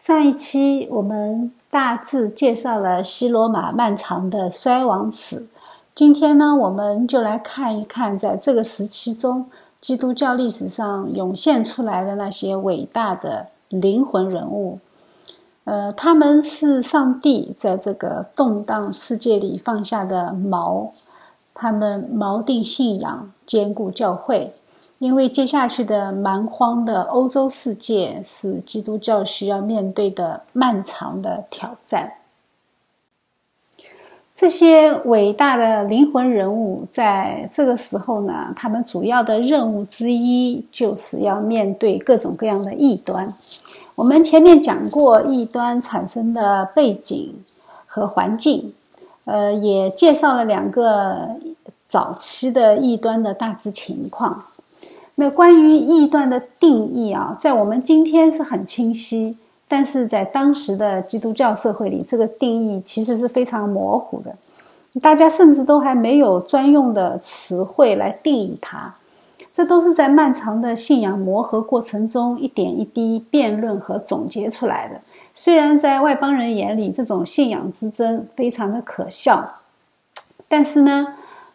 [0.00, 5.46] 上一期我们大致介绍了西罗马漫长的衰亡史，
[5.94, 9.44] 今天呢，我们就来看一看在这个时期中，
[9.78, 14.78] 基督教历史上涌现出来的那些伟大的灵魂人物。
[15.64, 20.88] 呃，他们是上帝在这个动荡世界里放下的锚，
[21.52, 24.54] 他们锚定信仰，坚固教会。
[25.00, 32.12] 因为接下去的蛮荒的欧洲世界是基督教需要面对的漫长的挑战。
[34.36, 43.32] 这些伟大的灵魂人物在这个时候呢，他们主要的任务之一就是要面对各种各样的异端。
[43.94, 47.42] 我们前面讲过异端产生的背景
[47.86, 48.74] 和环境，
[49.24, 51.26] 呃，也介绍了两个
[51.88, 54.44] 早期的异端的大致情况。
[55.20, 59.36] 那关于异端的定义啊，在我们今天是很清晰，
[59.68, 64.34] 但是在当时的基督教社会里，这个定义其实是非常模糊的，
[65.02, 68.94] 大家甚至都还没有专用的词汇来定义它。
[69.52, 74.98] 这都是在漫长的信仰磨合过程中一点一滴辩论和总结出来的。
[75.34, 79.56] 虽然在外邦人眼里，这种信仰之争非常的可笑，
[80.48, 81.08] 但是呢，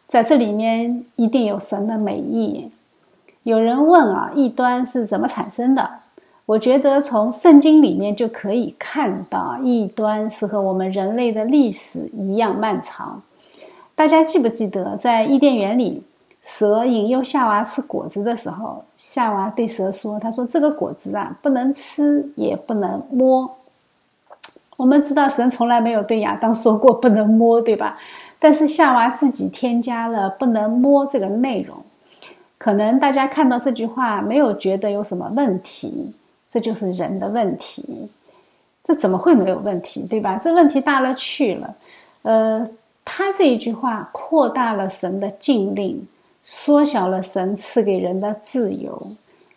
[0.08, 2.70] 在这里面一定有神的美意。
[3.46, 5.88] 有人问啊，异端是怎么产生的？
[6.48, 13.22] 我觉得从圣经里面就可以看到，异端是和我们人类的历史一样漫长。
[13.94, 16.02] 大家记不记得，在伊甸园里，
[16.42, 23.48] 蛇引诱夏娃吃果子的时候，夏娃对蛇说：“他说这个果子啊，不能吃，也不能摸。”
[24.76, 27.96] 我们知道，神从来没有对亚当说过不能摸，对吧？
[28.40, 31.78] 但是夏娃自己添加了“不能摸”这个内容。
[32.58, 36.14] 可能大家看到这句话没有觉得有什么问题，
[36.50, 38.10] 这就是人的问题。
[38.84, 40.40] 这怎么会没有问题，对吧？
[40.42, 41.76] 这问题大了去了。
[42.22, 42.68] 呃，
[43.04, 46.08] 他这一句话扩大了神的禁令，
[46.44, 49.08] 缩小了神赐给人的自由，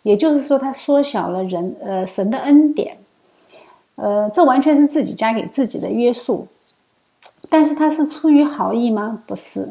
[0.01, 2.97] 也就是说，他缩小了人呃神的恩典。
[3.95, 6.47] 呃，这完全是自己加给自己的约束。
[7.49, 9.21] 但是他是出于好意吗？
[9.27, 9.69] 不是。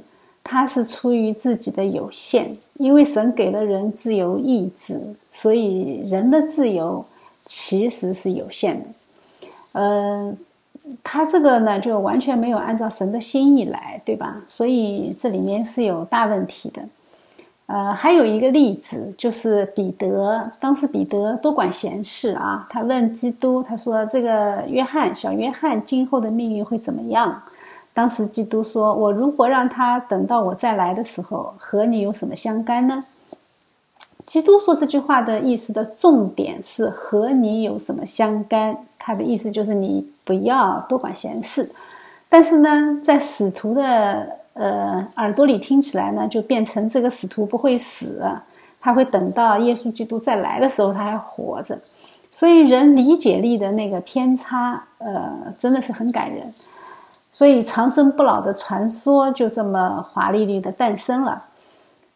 [0.50, 4.98] 他是出于自己的有限，因为神给了人自由意志，
[5.28, 7.04] 所以人的自由
[7.44, 8.88] 其实是有限的。
[9.72, 10.34] 呃，
[11.04, 14.41] 他这个呢，就完全没有按照神的心意来，对吧？
[14.48, 16.82] 所以这里面是有大问题的。
[17.66, 27.42] 呃，还有一个例子就是彼得，当时彼得多管闲事啊，他问基督，他说：“这个约翰，小约翰今后的命运会怎么样？”
[27.98, 33.04] 当时基督说：“我如果让他等到我再来的时候，和你有什么相干呢？”
[34.25, 41.69] 基督说这句话的意思的重点是“和你有什么相干”，他的意思就是你不要多管闲事。
[42.28, 48.22] 但是呢，在使徒的呃耳朵里听起来呢，就变成这个使徒不会死，
[48.80, 51.76] 他会等到耶稣基督再来的时候他还活着。
[52.30, 56.54] 所以人理解力的那个偏差，呃，真的是很感人。
[57.31, 61.44] 所以长生不老的传说就这么华丽丽的诞生了。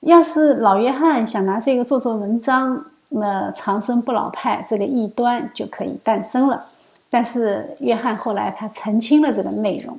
[0.00, 6.64] 要是老约翰想拿这个做做文章，那长生不老派这个异端就可以诞生了。
[7.10, 9.96] 但是约翰后来他澄清了这个内容。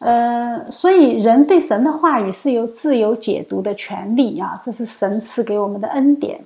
[0.00, 6.40] 呃，所以人对神的话语是有自由解读的权利啊，这是神赐给我们的恩典。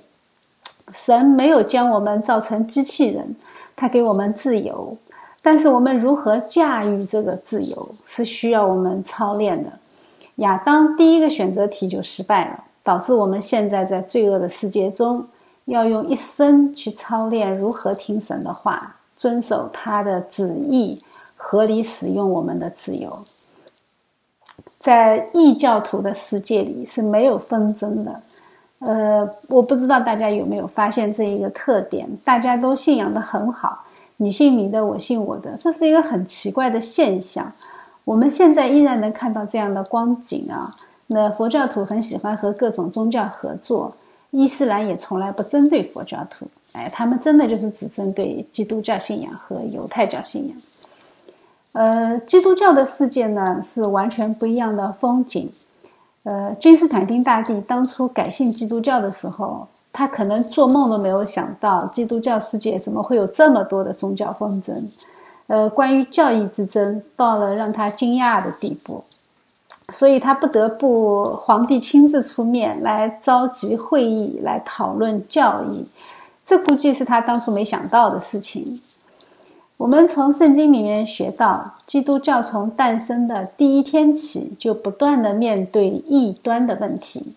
[0.93, 3.35] 神没有将我们造成机器人，
[3.75, 4.95] 他给我们自由。
[5.41, 9.71] 但是我们如何驾驭这个自由，是需要我们操练的。
[10.35, 15.25] 亚当第一个选择题就失败了，导致我们现在在罪恶的世界中，
[15.65, 21.01] 要用一生去操练如何听神的话，遵守他的旨意，
[21.35, 23.25] 合理使用我们的自由。
[24.79, 28.21] 在异教徒的世界里是没有纷争的。
[28.79, 33.83] 呃，我不知道大家有没有发现这一个特点，大家都信仰的很好。
[34.21, 37.49] 你信你的，我信我的，这是一个很奇怪的现象。
[38.03, 40.75] 我们现在依然能看到这样的光景啊。
[41.07, 43.95] 那佛教徒很喜欢和各种宗教合作，
[44.31, 50.57] 伊斯兰也从来不针对佛教徒，哎，他们真的就是只针对基督教信仰和犹太教信仰。
[51.71, 55.49] 呃，基督教的世界呢是完全不一样的风景。
[56.23, 59.65] 呃，君士坦丁大帝当初改信基督教的时候。
[59.91, 64.89] 他可能做梦都没有想到，基督教世界怎么会有这么多的宗教纷争？
[65.47, 69.03] 呃，关于教义之争，到了让他惊讶的地步，
[69.91, 75.85] 所以他不得不皇帝亲自出面来召集会议来讨论教义。
[76.45, 78.81] 这估计是他当初没想到的事情。
[79.77, 87.33] 我们从圣经里面学到，基督教从诞生的第一天起，就不断的面对异端的问题。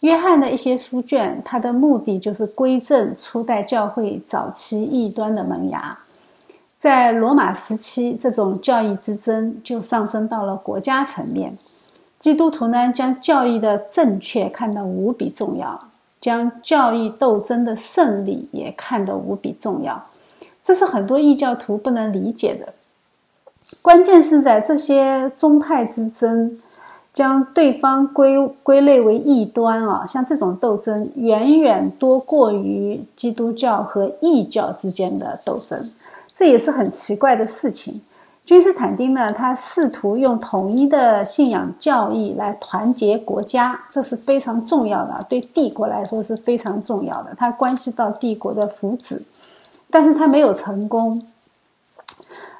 [0.00, 5.98] 约翰的一些书卷，它的目的就是归正初代教会早期异端的萌芽。
[6.78, 11.56] 在罗马时期，这种教义之争就上升到了国家层面。
[12.18, 15.78] 基督徒呢，将教义的正确看得无比重要，
[16.18, 20.02] 将教义斗争的胜利也看得无比重要。
[20.64, 22.72] 这是很多异教徒不能理解的。
[23.82, 26.58] 关键是在这些宗派之争，
[27.12, 35.90] 将对方归归类为异端啊，像这种斗争远远多过于基督教和异教之间的斗争，
[36.32, 38.00] 这也是很奇怪的事情。
[38.46, 49.20] 君士坦丁呢，他试图用统一的信仰教义来团结国家，这是非常重要的，对帝国来说是非常重要的，它关系到帝国的福祉。
[49.88, 51.20] 但是他没有成功，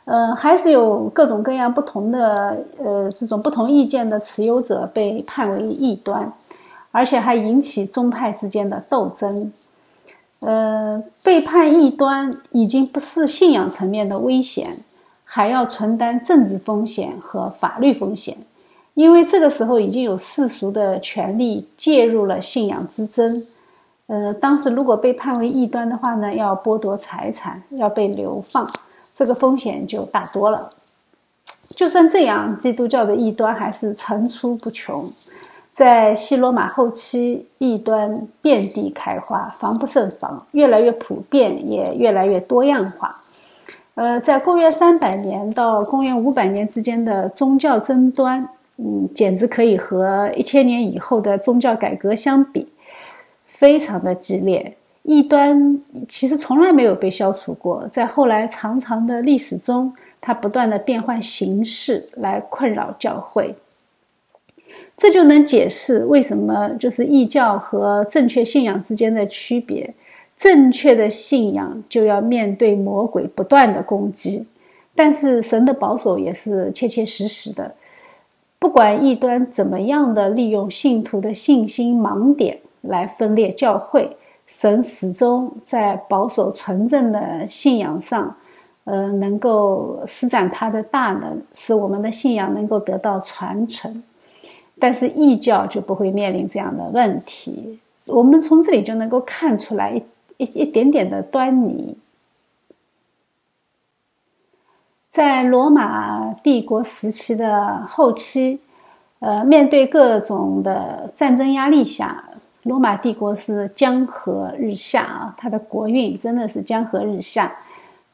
[0.04, 6.32] 呃，还是有各种各样不同的呃这种不同意见的持有者被判为异端，
[6.90, 9.52] 而且还引起宗派之间的斗争。
[10.40, 14.78] 呃，被判异端已经不是信仰层面的危险，
[15.22, 18.34] 还要承担政治风险和法律风险，
[18.94, 23.46] 因为这个时候已经有世俗的权利介入了信仰之争。
[24.06, 28.68] 呃，当时如果被判为异端的话呢，要剥夺财产，要被流放，
[29.20, 30.70] 这个风险就大多了。
[31.76, 35.12] 就算这样，基督教的异端还是层出不穷。
[35.74, 43.20] 在西罗马后期，异端遍地开花，防不胜防，越来越普遍，也越来越多样化。
[43.94, 52.66] 呃，在公元三百年到公元五百年之间的宗教争端，嗯，简直可以和一千年以后的宗教改革相比。
[53.44, 54.78] 非常的激烈，
[55.10, 55.76] 异端
[56.08, 63.56] 其实从来没有被消除过，在后来长长的历史中，它不断的变换形式来困扰教会。
[64.96, 69.92] 这就能解释为什么就是异教和正确信仰之间的区别。
[70.38, 74.46] 正确的信仰就要面对魔鬼不断的攻击，
[74.94, 77.74] 但是神的保守也是切切实实的。
[78.60, 82.60] 不管异端怎么样的利用信徒的信心盲点。
[82.82, 84.16] 来分裂教会，
[84.50, 88.34] 神始终在保守纯正的信仰上，
[88.82, 94.02] 呃，能够施展他的大能，使我们的信仰能够得到传承。
[94.80, 97.78] 但是异教就不会面临这样的问题。
[98.06, 100.02] 我们从这里就能够看出来一
[100.38, 101.96] 一一点点的端倪。
[105.10, 108.58] 在罗马帝国时期的后期，
[109.20, 112.24] 呃，面对各种的战争压力下。
[112.70, 117.52] 罗马帝国是江河日下啊，它的国运真的是江河日下。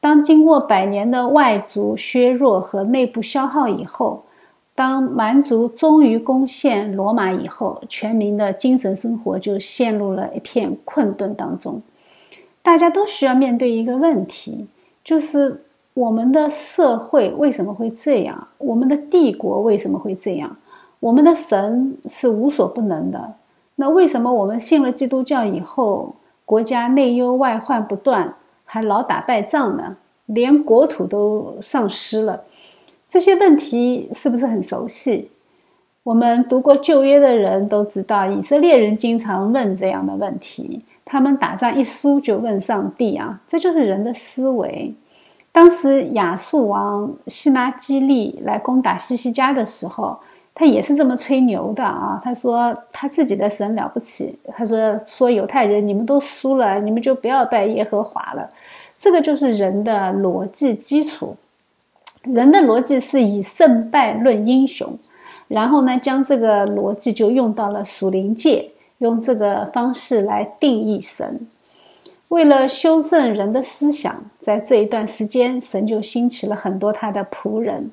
[0.00, 4.24] 当经过百年的外族削弱和内部消耗以后，
[4.74, 11.82] 当蛮族终于攻陷罗马以后，全民的精神生活就陷入了一片困顿当中。
[12.62, 14.66] 大家都需要面对一个问题，
[15.04, 18.48] 就是我们的社会为什么会这样？
[18.56, 20.56] 我们的帝国为什么会这样？
[20.98, 23.34] 我们的神是无所不能的。
[23.78, 28.34] 那为什么我们信了基督教以后，国家内忧外患不断，
[28.64, 29.96] 还老打败仗呢？
[30.24, 32.44] 连国土都丧失了，
[33.08, 35.30] 这些问题是不是很熟悉？
[36.02, 40.82] 我们读过旧约的人都知道，以色列人经常问这样的问题。
[41.04, 44.94] 他们打仗一输就问上帝啊，这就是人的思维。
[45.52, 50.18] 当时亚述王希拉基利来攻打西西家的时候。
[50.58, 52.18] 他也是这么吹牛的啊！
[52.24, 54.38] 他说他自己的神了不起。
[54.54, 58.48] 他说说犹太人，你们都输了，你们就不要拜耶和华了。
[58.98, 61.36] 这个就是人的逻辑基础。
[62.22, 64.98] 人的逻辑是以胜败论英雄，
[65.46, 71.46] 然后呢，将这个逻辑就用到了属灵界，用这个方式来定义神。
[72.28, 77.90] 为了修正人的思想，在这一段时间，神就兴起了很多他的仆人。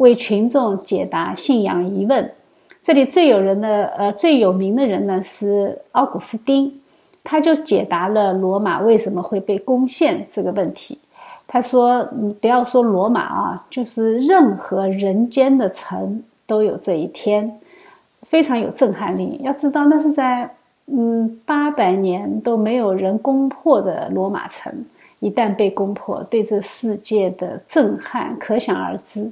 [0.00, 2.32] 为群众解答信仰疑问，
[2.82, 6.72] 这里最有人的呃最有名的人呢是奥古斯丁，
[7.22, 10.98] 他就解答了罗马为什么会被攻陷这个问题。
[11.46, 17.60] 他说：“你不要说罗马啊，就是任何人间的城都有这一天，
[18.22, 19.38] 非常有震撼力。
[19.42, 20.48] 要知道，那是在
[20.86, 24.72] 嗯八百年都没有人攻破的罗马城，
[25.18, 29.30] 一旦被攻破，对这世界的震撼可想而知。”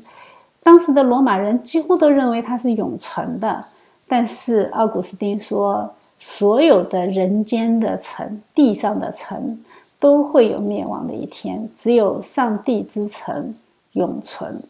[0.69, 3.65] 当时的罗马人几乎都认为它是永存的，
[4.07, 9.65] 但是奥古斯丁说，所有的人间的城、地上的城
[9.99, 13.55] 都会有灭亡的一天，只有上帝之城
[13.93, 14.61] 永存。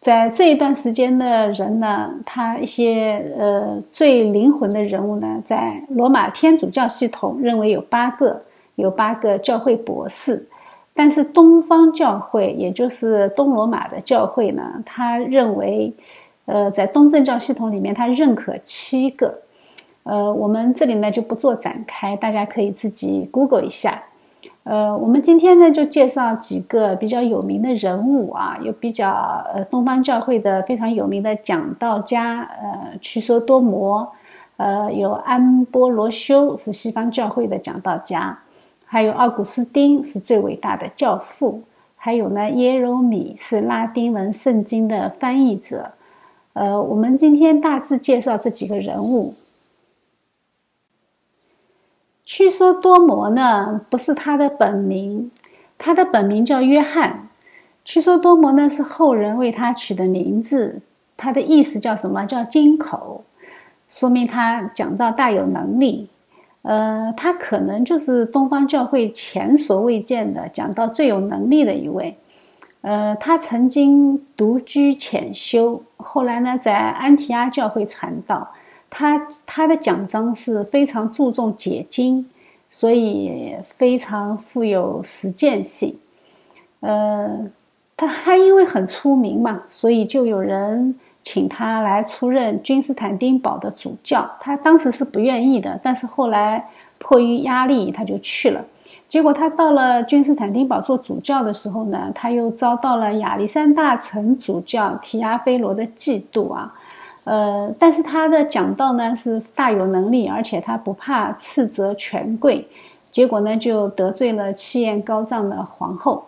[0.00, 8.42] 在这一段时间的人呢，他一些呃最灵魂的人物呢，在罗马天主教系统认为有八个，
[8.74, 10.48] 有八个教会博士，
[10.96, 15.92] 但是东方教会，也就是东罗马的教会呢，他认为，
[16.46, 19.42] 呃，在东正教系统里面，他认可七个，
[20.04, 24.04] 呃，我们这里呢就不做展开，大家可以自己 Google 一下。
[24.64, 34.12] 呃，我们今天呢就介绍几个比较有名的人物啊，有比较呃东方教会的非常有名的讲道家，呃，屈梭多摩，
[34.56, 38.36] 呃，有安波罗修是西方教会的讲道家，
[38.86, 41.62] 还有奥古斯丁是最伟大的教父，
[41.96, 45.92] 还有呢耶柔米是拉丁文圣经的翻译者，
[46.52, 49.34] 呃，我们今天大致介绍这几个人物。
[52.24, 55.30] 屈梭多摩呢，不是他的本名，
[55.76, 57.28] 他的本名叫约翰。
[57.84, 60.80] 屈梭多摩呢是后人为他取的名字，
[61.16, 62.24] 他的意思叫什么？
[62.24, 63.24] 叫金口，
[63.88, 66.08] 说明他讲道大有能力。
[66.66, 72.16] 呃，他可能就是东方教会前所未见的讲到最有能力的一位。
[72.80, 78.52] 呃，他曾经独居潜修，后来呢在安提阿教会传道。
[78.90, 82.26] 他他的讲章是非常注重解经，
[82.68, 85.96] 所以非常富有实践性。
[86.80, 87.48] 呃，
[87.96, 94.24] 他他因为很出名嘛，所以就有人请他来出任君士坦丁堡的主教。
[94.38, 96.64] 他当时是不愿意的，但是后来
[96.98, 98.64] 迫于压力，他就去了。
[99.08, 106.72] 结果他到了君士坦丁堡做主教的时候呢，他又遭到了亚历山大城主教提亚菲罗的嫉妒啊。
[107.24, 112.64] 呃，但是他的讲道呢是大有能力，而且他不怕斥责权贵，
[113.10, 116.24] 结果呢就得罪了气焰高涨的皇后，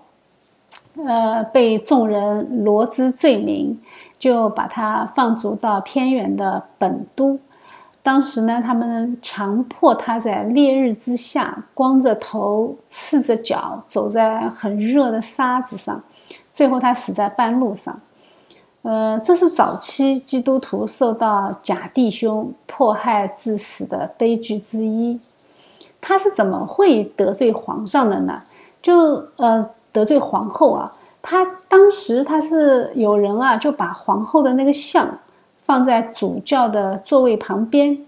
[1.06, 3.78] 呃，被众人罗织罪名，
[4.18, 7.38] 就把他放逐到偏远的本都。
[8.02, 16.02] 当时呢，他们强迫他在烈日之下，光着头、赤着脚，走在很热的沙子上，
[16.54, 18.00] 最后他死在半路上。
[18.82, 25.20] 呃，这是早期基督徒受到假弟兄迫害致死的悲剧之一。
[26.00, 28.40] 他是怎么会得罪皇上的呢？
[28.80, 30.90] 就呃得罪皇后啊。
[31.22, 35.18] 他当时他是有人啊，就把皇后的那个像
[35.64, 37.98] 放在主教的座位旁边，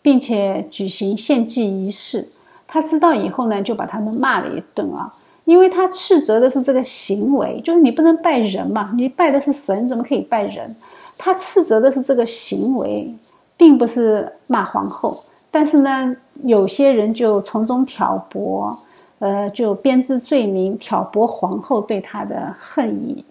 [0.00, 2.28] 并且举行献祭仪式。
[2.66, 5.12] 他知道以后呢，就把他们骂了一顿啊。
[5.44, 10.74] 因为他斥责的是这个行为，就是你不能拜人嘛，你拜的是神，怎么可以拜人？
[11.18, 13.12] 他斥责的是这个行为，
[13.56, 15.20] 并不是骂皇后。
[15.50, 18.78] 但是呢，有些人就从中挑拨，
[19.20, 23.24] 呃，就编织罪名，挑拨皇后对他的恨意。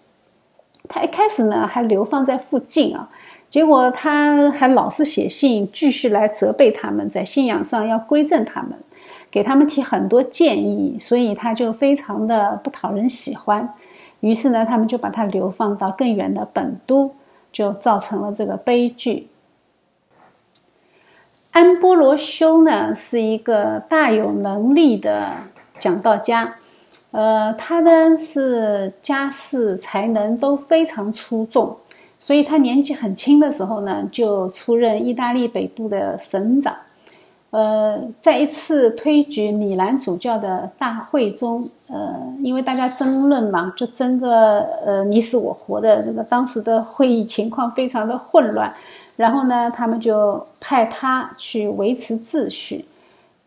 [0.88, 3.10] 他一开始呢还流放在附近啊，
[3.50, 8.72] 结果他还老是写信，继续来责备他们，在信仰上要归正他们。
[9.32, 13.72] 给他们提很多建议，所以他就非常的不讨人喜欢。
[14.22, 17.12] 于是呢，他们就把他流放到更远的本都，
[17.52, 19.28] 就造成了这个悲剧。
[21.52, 25.34] 安波罗修呢是一个大有能力的
[25.80, 26.56] 讲到家，
[27.12, 31.76] 呃，他呢是家世才能都非常出众，
[32.20, 36.76] 所以他年纪很轻的时候呢，就出任意大利北部的省长。
[37.52, 46.04] 呃，在一次推举米兰主教的大会中，呃，因为大家争论嘛，就争个呃你死我活的。
[46.04, 48.72] 这个当时的会议情况非常的混乱，
[49.16, 52.86] 然后呢，他们就派他去维持秩序。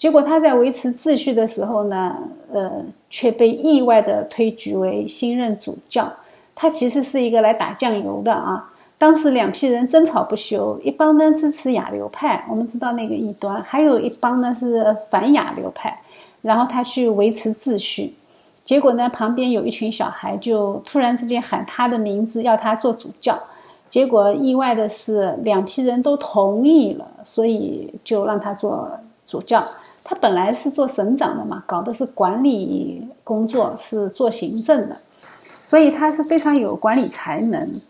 [0.02, 2.16] 结果他在维持秩序的时候呢，
[2.52, 6.12] 呃，却被意外的推举为新任主教。
[6.56, 8.68] 他其实是一个来打酱油的啊。
[8.99, 15.97] 当时两批人争吵不休，一帮呢支持亚流派，我们知道那个异端，还有一帮呢是反亚流派。
[16.40, 18.12] 然后他去维持秩序，
[18.64, 23.38] 结果呢旁边有一群小孩就突然之间喊他的名字，要他做主教。
[23.88, 28.90] 结果意外的是，两批人都同意了，所以就让他做
[29.28, 29.64] 主教。
[30.04, 34.97] 他本来是做省长的嘛，搞的是管理工作，是做行政的，
[35.62, 37.80] 所以他是非常有管理才能。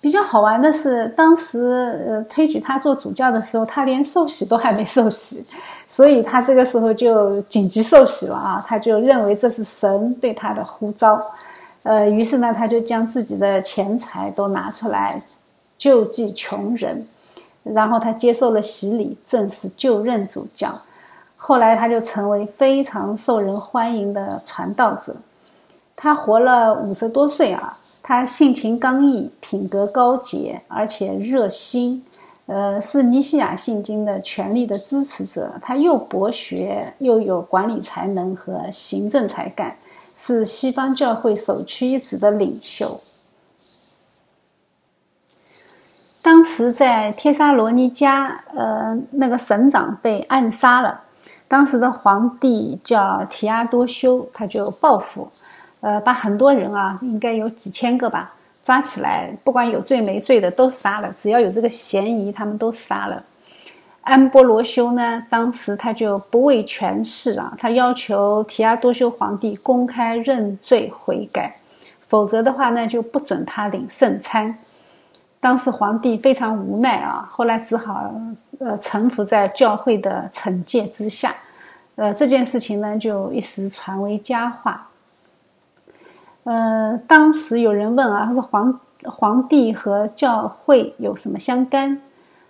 [0.00, 5.46] 比较好玩的是，当时呃推举他做主教的时候，他连受洗都还没受洗，
[5.86, 8.64] 所以他这个时候就紧急受洗了啊！
[8.66, 11.24] 他就认为这是神对他的呼召，
[11.84, 15.22] 呃，于是呢，他就将自己的钱财都拿出来
[15.78, 17.06] 救济穷人，
[17.62, 20.80] 然后他接受了洗礼，正式就任主教。
[21.36, 25.16] 后来他就成为非常受人欢迎的传道者。
[25.96, 32.04] 他活了五十多岁啊，他性情刚毅，品格高洁，而且热心。
[32.46, 35.54] 呃，是尼西亚信经的全力的支持者。
[35.62, 39.76] 他又博学，又有管理才能和行政才干，
[40.16, 43.00] 是西方教会首屈一指的领袖。
[46.22, 51.00] 当时在帖撒罗尼迦，呃，那个省长被暗杀了。
[51.48, 55.28] 当时的皇帝叫提阿多修，他就报复，
[55.80, 63.22] 呃，把很多人啊，应该有几千个吧，抓起来，不管有罪没罪的都杀了，只要有这个嫌疑，他们都杀了。
[64.02, 71.56] 安波罗修呢，当时他就不畏权势啊，他要求提阿多修皇帝公开认罪悔改，
[72.06, 74.56] 否则的话呢，就不准他领圣餐。
[75.42, 78.14] 当时皇帝非常无奈啊，后来只好
[78.60, 81.34] 呃臣服在教会的惩戒之下，
[81.96, 84.86] 呃这件事情呢就一时传为佳话。
[86.44, 92.00] 呃，当时有人问啊，他说皇皇帝和教会有什么相干？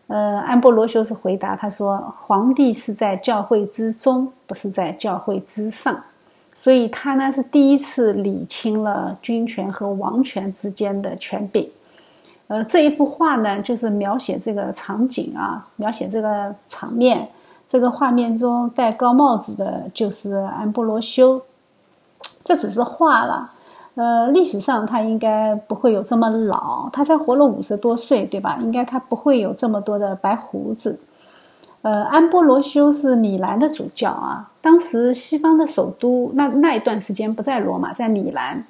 [0.08, 5.99] 呃，安波罗修斯回答他说，皇帝是在教会之中，不是在教会之上，
[6.52, 11.70] 所以他呢是第一次理清了君权和王权之间的权柄。
[12.52, 17.26] 呃，这一幅画呢，就是描写这个场景啊，描写这个场面。
[17.66, 21.40] 这个画面中戴高帽子的就是安波罗修，
[22.44, 23.50] 这只是画了。
[23.94, 28.59] 呃，历史上他应该不会有这么老，他才活了五十多岁，对吧？
[28.61, 31.00] 应该他不会有这么多的白胡子。
[31.80, 38.62] 呃，安波罗修是米兰的主教啊，当时西方的首都那那一段时间不在罗马，在米兰。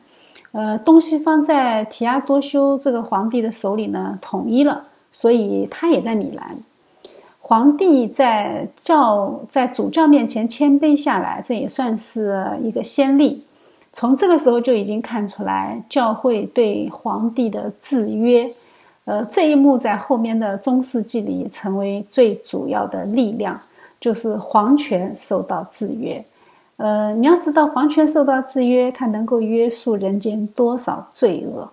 [0.53, 6.57] 呃，东西方在提阿多修这个皇帝的手里呢统一了，所以他也在米兰。
[7.41, 13.45] 皇帝在教在主教面前谦卑下来，这也算是一个先例。
[13.93, 18.51] 从这个时候就已经看出来教会对皇帝的制约。
[19.05, 23.61] 呃，这一幕在后面的中世纪里成为最主要的力量，
[24.01, 26.25] 就是皇权受到制约。
[26.83, 31.71] 呃，你要知道，皇权受到制约，它能够约束人间多少罪恶。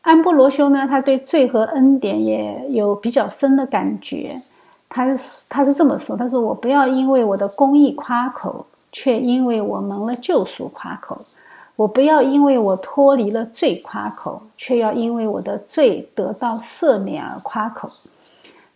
[0.00, 4.40] 安波罗修呢，他对罪和恩典也有比较深的感觉。
[4.88, 5.04] 他
[5.46, 11.14] 他是这么说：“他说我不要因为我的公义夸口，却因为我蒙了救赎夸口；
[11.76, 17.90] 我不要因为我脱离了罪夸口，却要因为我的罪得到赦免而夸口。”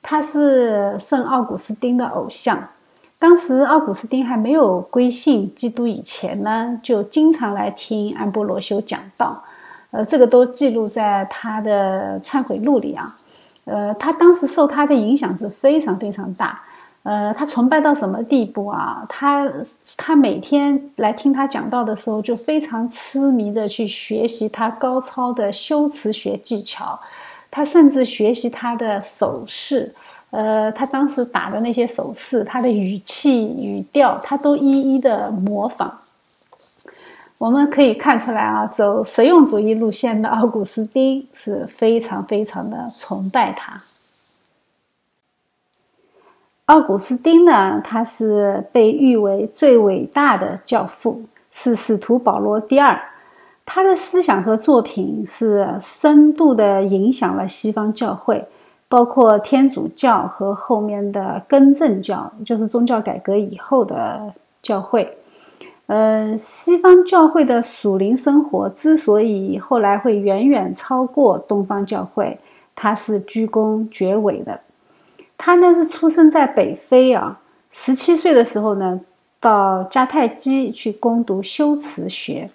[0.03, 2.63] 他是圣奥古斯丁的偶像。
[3.23, 9.41] 当时奥古斯丁还没有归信基督以前呢，就经常来听安波罗修讲道，
[9.93, 13.17] 呃，这个都记录在他的忏悔录里啊。
[13.65, 16.61] 呃，他当时受他的影响是非常非常大，
[17.05, 19.07] 呃，他崇拜到什么地步啊？
[19.09, 19.49] 他
[19.97, 26.99] 他每天来听他讲道的时候，就非常痴迷的去学习他高超的修辞学技巧，
[27.53, 29.95] 他甚至学习他的手势。
[30.33, 35.99] 呃，他当时打的那些手势，他的语气语调，他都一一的模仿。
[37.37, 43.83] 我们可以看出来啊，走实用主义路线的奥古斯丁是非常非常的崇拜他。
[46.65, 52.99] 奥古斯丁呢，他是被誉为最伟大的教父，是使徒保罗第二。
[53.67, 58.49] 他的思想和作品是深度的影响了西方教会。
[58.93, 65.17] 包括天主教和后面的更正教，就是宗教改革以后的教会。
[65.87, 72.39] 呃，西方教会的属灵生活之所以后来会远远超过东方教会，
[72.75, 74.61] 他是居功绝伟的。
[75.39, 79.01] 他呢是出生在北非啊，十七岁的时候呢，
[79.41, 82.51] 到迦太基去攻读修辞学。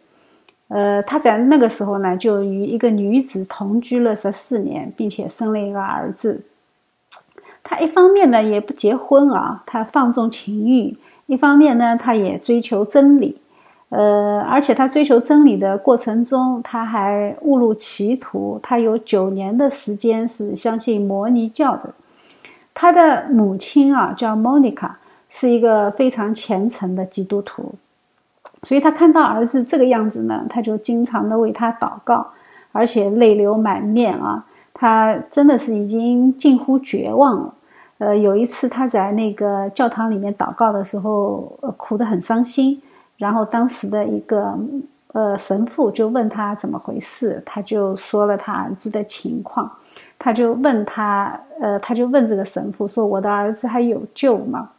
[0.70, 6.42] 呃，他在那个时候呢，就与一个女子同居了十四年，并且生了一个儿子。
[7.64, 13.38] 他一方面呢也不结婚啊，他放纵情欲；一方面呢，他也追求真理。
[13.90, 18.60] 呃，而且他追求真理的过程中，他还误入歧途。
[18.62, 21.94] 他有九年的时间是相信摩尼教的。
[22.74, 25.00] 他的母亲啊，叫莫妮卡，
[25.30, 27.76] 是一个非常虔诚的基督徒。
[28.68, 32.28] 所以他看到儿子这个样子呢，他就经常的为他祷告，
[32.74, 37.54] 而且泪流满面啊，他真的是已经近乎绝望了。
[38.00, 42.82] 呃，有一次他在那个教堂里面祷告的时候，哭得很伤心。
[43.16, 44.54] 然后当时的一个
[45.14, 49.72] 呃神父就问他怎么回事，他就说了他儿子的情况，
[50.20, 54.72] 他就问他，呃，他就问这个神父说：“我的儿子还有救吗？”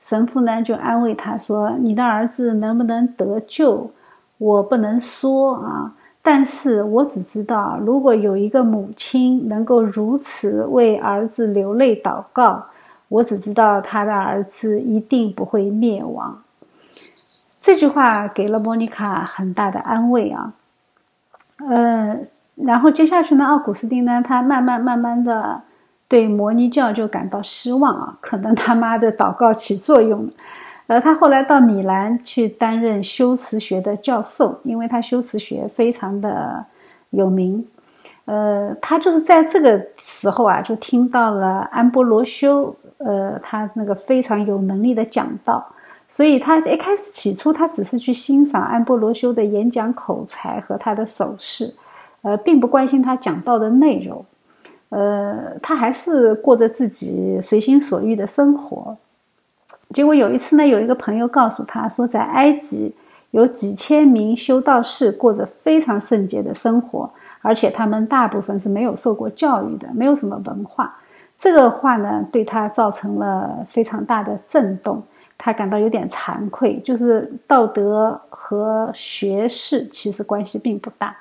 [0.00, 3.90] 神父呢就安慰他说：“你的儿子能不能得救，
[4.38, 5.92] 我不能说啊。
[6.22, 12.64] 但是我只知道，如果有一个母亲能够如此为儿子流泪祷告，
[13.08, 16.42] 我只知道他的儿子一定不会灭亡。”
[17.60, 20.54] 这句话给了莫妮卡很大的安慰啊。
[21.58, 22.18] 呃，
[22.54, 25.60] 然后接下去呢，奥古斯丁呢，他慢慢慢慢的。
[26.10, 30.32] 对摩尼教就感到失望啊，可能他妈的祷告起作用了。
[30.88, 36.64] 而他后来到米兰去担任修辞学的教授，因为他修辞学非常的
[37.10, 37.64] 有名。
[38.24, 45.64] 呃，他就是在这个时候啊，就听到了安波罗修，呃，他那个非常有能力的讲道，
[46.08, 51.72] 所以他一开始起初他只是去欣赏安波罗修的演讲口才和他的手势，
[52.22, 54.24] 呃，并不关心他讲道的内容。
[54.90, 58.96] 呃，他还是过着自己随心所欲的生活。
[59.94, 62.94] 结果有一次呢，有一个朋友告诉他说，在埃及
[63.30, 70.96] 有几千名修道士过着非常圣洁的生活，而且他们大部分是没有受过教育的，没有什么文化。
[71.38, 75.02] 这个话呢，对他造成了非常大的震动，
[75.38, 81.16] 他感到有点惭愧，就是道德和学识其实关系并不大。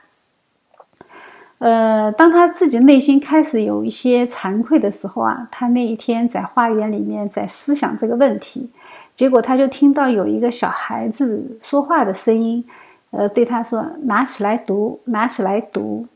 [1.60, 8.72] 呃，当他自己内心开始有一些惭愧的时候啊，他那一天在花园里面在思想这个问题，
[9.14, 12.64] 结果他就听到有一个小孩子说话的声音，
[13.12, 16.08] 呃，对他说：“拿起来读，拿起来读。”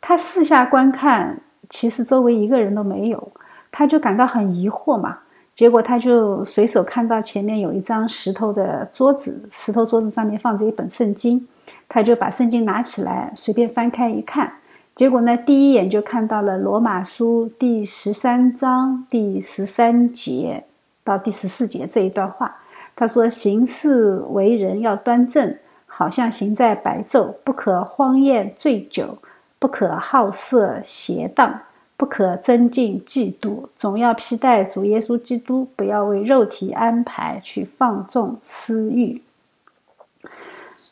[0.00, 1.36] 他四下观看，
[1.68, 3.32] 其实周围一个人都没有，
[3.72, 5.18] 他就感到很疑惑嘛。
[5.52, 11.48] 结果他就随手看到前面有一张石头的桌子，石头桌子上面放着一本圣经，
[11.88, 14.52] 他就把圣经拿起来，随便翻开一看。
[14.96, 20.64] 结果呢，第一眼就看到了罗马书第十三章第十三节
[21.04, 22.56] 到第十四节这一段话。
[22.96, 25.54] 他说：“行事为人要端正，
[25.84, 29.18] 好像行在白昼，不可荒宴醉酒，
[29.58, 31.60] 不可好色邪荡，
[31.98, 39.20] 不可增进嫉妒，总要披戴主耶稣基督，不要为肉体安排去放纵私欲。”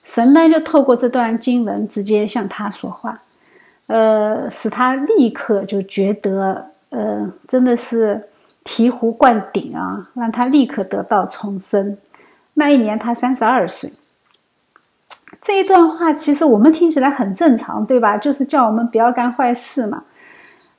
[0.04, 3.22] 神呢，就透过这段经文直接向他说话。
[3.87, 8.29] 呃，使他立刻就觉得，呃，真的是
[8.64, 11.97] 醍醐灌顶啊，让他立刻得到重生。
[12.55, 13.92] 那一年他三十二岁。
[15.42, 18.16] 这一段话其实我们听起来很正常，对吧？
[18.16, 20.05] 就是叫我们不要干坏事嘛。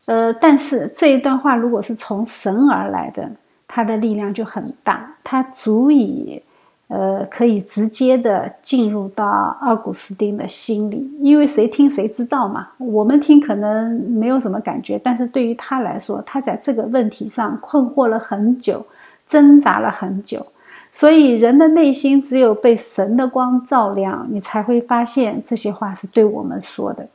[0.05, 3.29] 呃，但是这一段话如果是从神而来的，
[3.67, 6.41] 它的力量就很大，它足以。
[6.87, 9.25] 呃，可以直接的进入到
[9.61, 12.67] 奥古斯丁的心里，因为谁听谁知道嘛。
[12.77, 18.85] 我们听可能没有什么感觉，但是对于他来说，他在这个问题上困惑了很久，
[19.27, 20.45] 挣扎了很久。
[20.91, 27.07] 所以人的内心只有被神的光照亮，你才会发现这些话是对我们说的。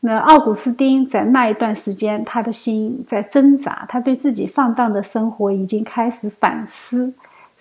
[0.00, 7.12] 那奥古斯丁在那一段时间，他的心在挣扎，他对自己放荡的生活已经开始反思。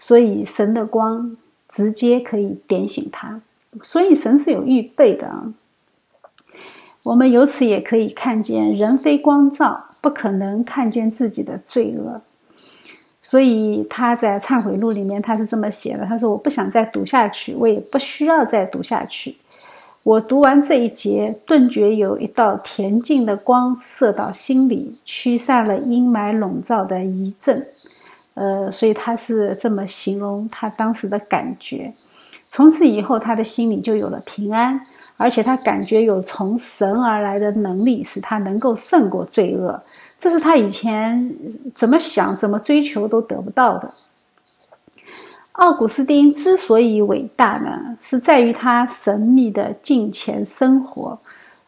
[0.06, 1.38] 所以神的光
[1.70, 3.40] 直接可以点醒他，
[3.82, 5.54] 所以神是有预备的啊。
[7.04, 12.20] 我们由此也可以看见，人非光照，不可能看见自己的罪恶。
[13.22, 19.38] 所以他在忏悔录里面他是这么写的：他说，我不想再读下去，我也不需要再读下去。
[20.04, 27.66] 我读完这一节，顿觉有一道恬静的光射到心里，驱散了阴霾笼罩的疑症。
[28.36, 31.94] 呃，所以他是这么形容他当时的感觉。
[32.50, 34.80] 从此以后，他的心里就有了平安，
[35.18, 39.82] 而且他感觉有从神而来的能力，使他能够胜过罪恶。
[40.20, 41.36] 这是他以前
[41.74, 43.92] 怎么想、怎么追求都得不到的。
[45.54, 51.20] 奥古斯丁之所以伟大呢，是在于他神秘的敬虔生活。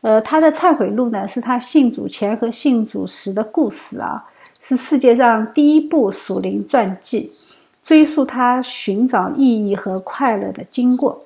[0.02, 4.24] 呃，他的忏悔录呢，是他信主前和信主时的故事啊。
[4.68, 7.32] 是世界上第一部属灵传记，
[7.86, 11.24] 追溯他寻找意义和快乐的经过。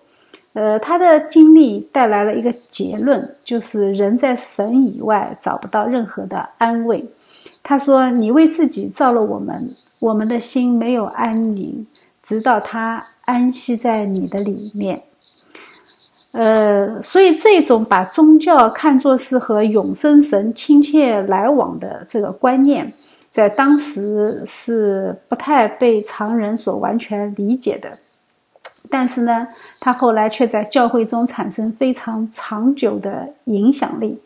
[0.52, 7.06] 呃，他的经历带来了一个结论，就是人在神以外找不到任何的安慰。
[7.64, 11.88] 他说：“你为自己造了我们，我们的心没有安宁，
[12.22, 15.02] 直到他安息在你的里面。”
[16.34, 22.92] 呃，所以这种把宗教看作是和永生神亲切来往的这个观念。
[23.40, 27.98] 在当时是不太被常人所完全理解的，
[28.90, 29.48] 但是呢，
[29.80, 34.20] 他后来却在教会中产生非常长久的影响力。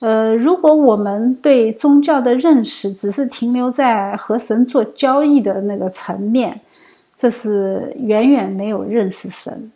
[0.00, 6.58] 呃，如果我们对宗教的认识只是停留在和神做交易的那个层面，
[7.18, 9.70] 这是远远没有认识神。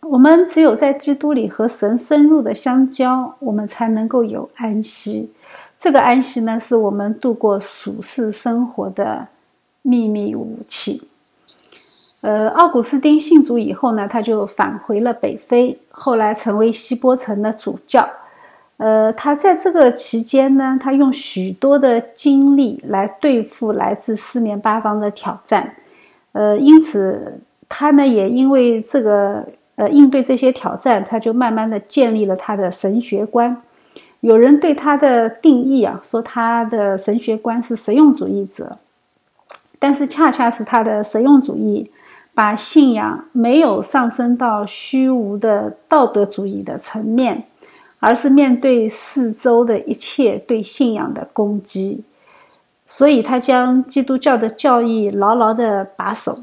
[0.00, 5.30] 我们只有在基督里和神深入的相交，我们才能够有安息。
[5.84, 9.28] 这个安息呢，是我们度过俗世生活的
[9.82, 11.10] 秘密武器。
[12.22, 18.08] 呃，奥古斯丁信主以后呢，他就返回了北非，后来成为希波城的主教。
[18.78, 25.74] 呃，他在这个期间呢，他用许多的精力来对付来自四面八方的挑战。
[26.32, 29.44] 呃，因此他呢，也因为这个
[29.76, 33.60] 呃应对这些挑战，他就慢慢的建立了他的神学观。
[34.24, 38.78] 有人对他的定义啊，说他的神学观是实用主义者，
[39.78, 41.90] 但是恰恰是他的实用主义。
[42.36, 47.44] 把信仰没有上升到虚无的道德主义的层面，
[48.00, 52.02] 而是面对四周的一切对信仰的攻击，
[52.84, 56.40] 所以他将基督教的教义牢牢地把守，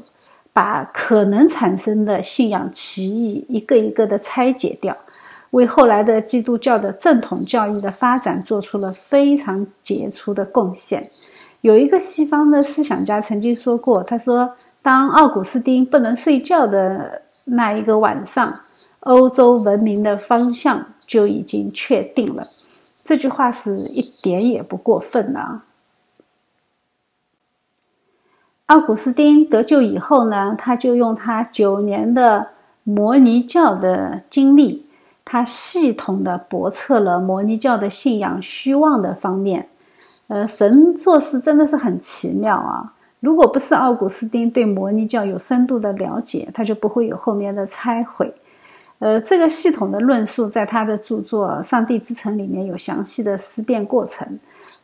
[0.54, 4.96] 把可能产生的信仰歧义一个一个的拆解掉，
[5.52, 11.08] 为后来的基督教的正统教义的发展做出了非常杰出的贡献。
[11.62, 14.52] 有一个西方的思想家曾经说过，他说。
[14.84, 18.52] 当奥古斯丁不能睡觉的那一个晚上，
[18.98, 22.42] 欧洲文明的方向就已经确定了。
[23.04, 25.64] 这句话是一点也不过分的啊！
[28.66, 32.48] 奥古斯丁得救以后呢，他就用他九年的
[32.82, 34.84] 摩尼教的经历，
[35.32, 39.66] 他系统的驳斥了摩尼教的信仰虚妄的方面。
[40.28, 42.92] 呃，神做事真的是很奇妙啊！
[43.20, 48.30] 如果不是奥古斯丁对摩尼教有深度的了解，他就不会有后面的拆毁。
[48.98, 54.38] 呃，这个系统的论述在他的著作《上帝之城》里面有详细的思辨过程，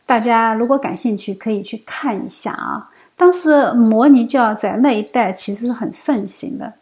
[0.06, 2.88] 大家如果感兴趣可以去看一下啊。
[3.14, 6.72] 当时摩尼教在那一带其实是很盛行的，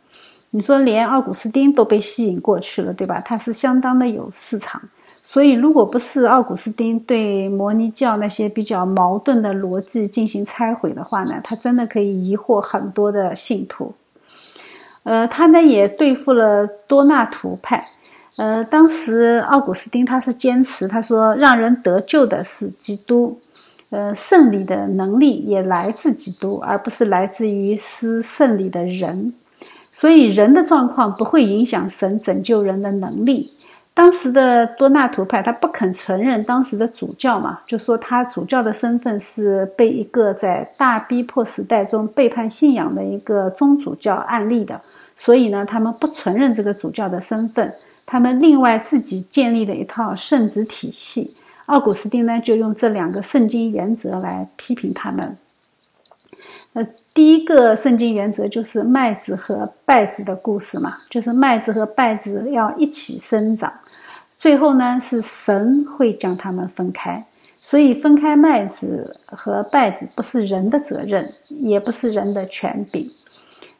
[0.50, 3.20] 你说连奥古斯丁都被吸引过去了，对吧？
[3.20, 4.80] 他是相当的有市场。
[5.22, 13.92] 所以，如果不是奥古斯丁对摩尼教那些比较矛盾的逻辑进行拆毁的话呢，他真的可以疑惑很多的信徒。
[15.02, 17.84] 呃，他呢也对付了多纳图派。
[18.36, 23.36] 呃，当时奥古斯丁他是坚持，他说让人得救的是基督，
[23.90, 29.34] 呃，胜利的能力也来自基督，而不是来自于施胜利的人。
[29.98, 33.50] 所以，人的状况不会影响神拯救人的能力。
[33.94, 44.78] 当时的多纳图派，他不肯承认当时的主教嘛，就说他主教的身份是被一个在大逼迫时代中背叛信仰的一个宗主教案例的，
[45.16, 47.72] 所以呢，他们不承认这个主教的身份，
[48.04, 51.34] 他们另外自己建立了一套圣旨体系。
[51.64, 55.34] 奥古斯丁呢，就用这两个圣经原则来批评他们。
[56.74, 56.86] 呃。
[57.16, 63.72] 第一个圣经原则就是麦子和稗子的故事嘛，就是麦子和稗子要一起生长，
[64.38, 67.24] 最后呢是神会将它们分开，
[67.58, 73.10] 所以分开麦子和稗子不是人的责任，也不是人的权柄。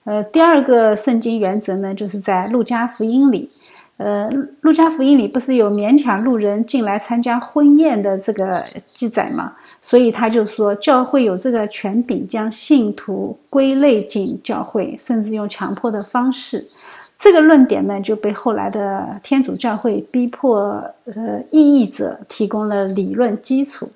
[0.05, 3.51] 呃，第二个圣经原则呢，就是在路加福音里。
[3.98, 4.28] 呃，
[4.61, 9.54] 路加福音里不是有勉强路人进来参加婚宴的这个记载吗？
[9.80, 16.68] 所以他就说，教会有这个权柄将信徒归类进教会，甚至用强迫的方式。
[17.18, 23.88] 这个论点呢，就被后来的天主教会逼迫呃异议者提供了理论基础。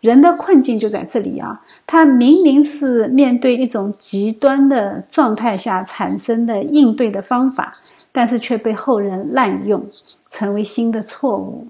[0.00, 7.74] 人的困境就在这里啊，他明明是面对一种极端的状态下产生的应对的方法。
[8.16, 9.84] 但是却被后人滥用，
[10.30, 11.66] 成为新的错误。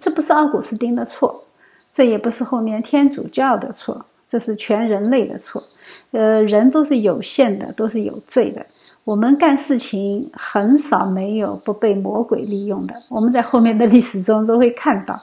[0.00, 1.44] 这不是奥古斯丁的错，
[1.92, 5.62] 这也不是后面天主教的错，这是全人类的错。
[6.10, 8.66] 呃，人都是有限的，都是有罪的。
[9.04, 12.94] 我们干事情很少没有不被魔鬼利用的。
[13.08, 15.16] 我们在后面的历史中都会看到。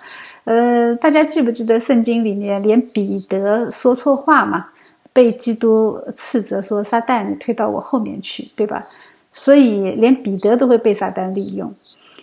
[0.45, 4.67] 呃，大家记不记得圣经里面连彼得说错话嘛，
[5.11, 8.87] 被基督斥责说：“撒旦，你退到我后面去，对吧？”
[9.33, 11.73] 所以，连彼得都会被撒旦利用。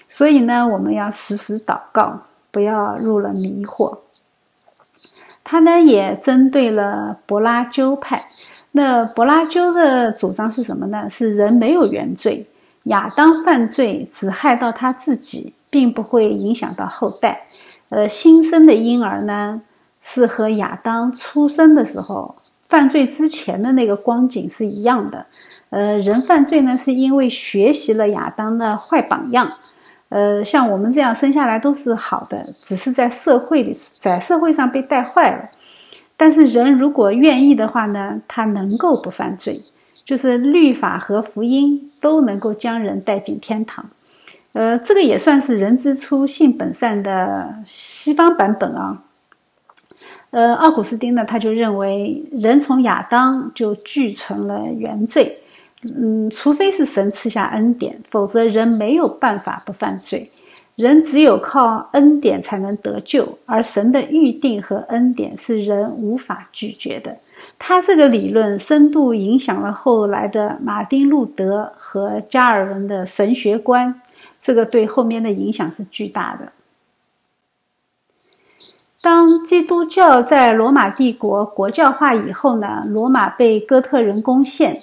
[0.08, 2.20] 所以呢，我们要时时祷告，
[2.50, 3.98] 不要入了迷惑。
[5.42, 8.26] 他呢，也针对了柏拉修派。
[8.72, 11.10] 那柏拉修的主张是什么呢？
[11.10, 12.46] 是人没有原罪，
[12.84, 17.46] 亚当犯罪只害到他自己，并不会影响到后代。
[17.88, 19.60] 呃，新生的婴儿呢，
[20.00, 22.36] 是和亚当出生的时候。
[22.70, 25.26] 犯罪之前的那个光景是一样的，
[25.70, 29.50] 呃，人犯罪呢，是因为学习了亚当的坏榜样，
[30.08, 35.50] 呃，像我们这样生下来都是好的，只是在社会里，在社会上被带坏了。
[36.16, 39.60] 但是人如果愿意的话呢，他能够不犯罪，
[40.04, 43.84] 就是律法和福音都能够将人带进天堂。
[44.52, 49.02] 呃，这个也算是人之初性本善的西方版本啊。
[50.30, 55.38] 呃，奥古斯丁呢，他就认为人从亚当就具存了原罪，
[55.82, 60.30] 嗯，除非是神赐下恩典，否则人没有办法不犯罪。
[60.76, 67.14] 人只有靠恩典才能得救，而神的预定和恩典是人无法拒绝的。
[67.58, 74.00] 他这个理论深度影响了后来的马丁·路德和加尔文的神学观。
[74.40, 76.50] 这个对后面的影响是巨大的。
[79.02, 84.78] 当基督教在罗马帝国国教化以后呢，罗马被哥特人攻陷，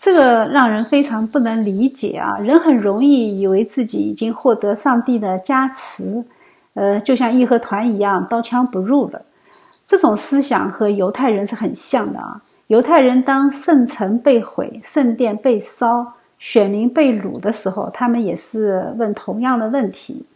[0.00, 2.36] 这个让人非常不能理解啊！
[2.38, 6.24] 人很容易以为自己已经获得上帝的加持，
[6.74, 9.22] 呃，就像义和团一样，刀枪不入了。
[9.86, 12.42] 这种思想和犹太人是很像的啊！
[12.66, 16.14] 犹太人当圣城被毁，圣殿被烧。
[16.38, 20.26] 选民被掳的时候，他们也是问同样的问题。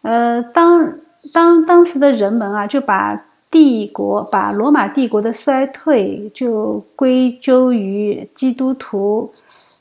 [0.00, 0.94] 呃，当
[1.32, 9.30] 当当时的人们啊，就把帝国、把罗马帝国的衰退就归咎于基督徒，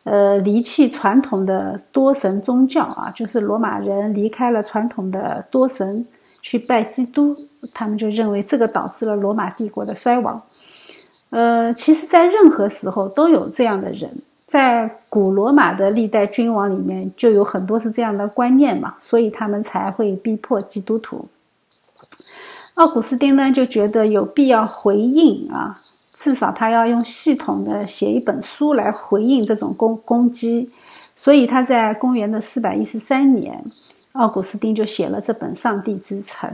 [0.04, 6.06] 呃，离弃传统的多神宗教啊，就是罗马人离开了传统的多神，
[6.42, 7.36] 去拜基督，
[7.74, 10.42] 他们就认为这个导致了罗马帝国的衰亡。
[11.32, 14.10] 呃，其实，在任何时候都有这样的人。
[14.48, 21.28] 在古罗马的历代君王里面，就有很多是这样的观念嘛，所以他们才会逼迫基督徒。
[22.76, 25.82] 奥古斯丁呢就觉得有必要回应啊，
[26.20, 30.70] 至少他要用系统的写一本书来回应这种攻攻击，
[31.16, 33.64] 所以他在公元的四百一十三年，
[34.12, 36.50] 奥古斯丁就写了这本《上帝之城》。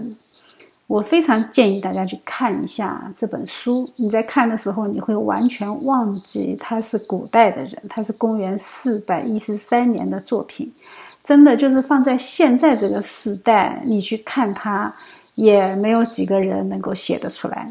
[0.85, 3.89] 我非常建议大家去看一下这本书。
[3.95, 10.71] 你在看的时候，你会完全忘记他是古代的人，他是公元四百一十三年的作品。
[11.23, 14.93] 真的就是放在现在这个时代，你去看他，
[15.35, 17.69] 也没有几个人能够写得出来。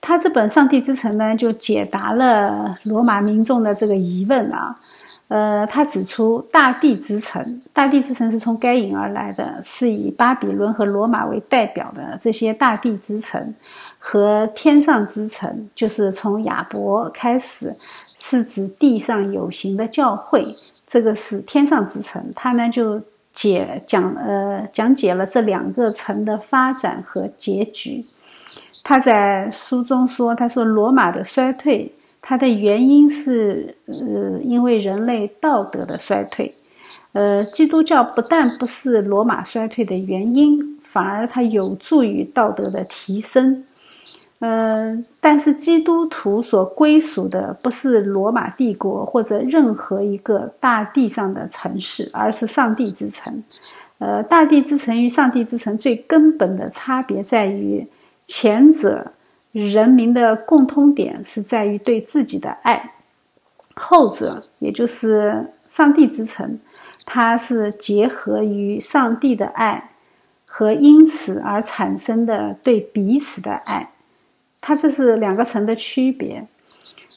[0.00, 4.74] 他这本《上帝之城》呢，就解答了罗马民众的这个疑问啊。
[5.28, 13.54] 呃，他指出，大地之城，大地之城是从该隐而来的，是以巴比伦和罗马为代表的这些大地之城，
[13.98, 17.72] 和天上之城，就是从亚伯开始，
[18.18, 20.56] 是指地上有形的教会，
[20.88, 22.32] 这个是天上之城。
[22.34, 23.00] 他呢就
[23.32, 28.04] 解讲呃讲解了这两个城的发展和结局。
[28.82, 31.92] 他在书中说，他说罗马的衰退。
[32.22, 36.54] 它的原因是，呃，因为人类道德的衰退，
[37.12, 43.64] 呃，基督教不但不是罗马衰退的原因，反而它有助于道德的提升，
[44.40, 53.42] 嗯，但是基督徒所归属的不是罗马帝国或者任何一个大地上的城市，而是上帝之城，
[53.98, 57.86] 呃，大地之城与上帝之城最根本的差别在于
[58.26, 59.12] 前者。
[59.52, 62.92] 人民的共通点是在于对自己的爱，
[63.74, 66.60] 后者也就是上帝之城，
[67.04, 69.90] 它是结合于上帝的爱
[70.46, 73.90] 和因此而产生的对彼此的爱，
[74.60, 76.46] 它这是两个城的区别，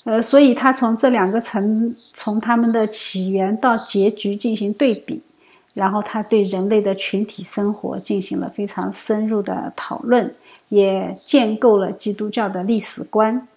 [0.03, 5.21] 呃，所以他从这两个城从他们的起源到结局进行对比，
[5.73, 10.33] 然后他对人类的群体生活进行了非常深入的讨论。
[10.69, 13.47] 也建构了基督教的历史观，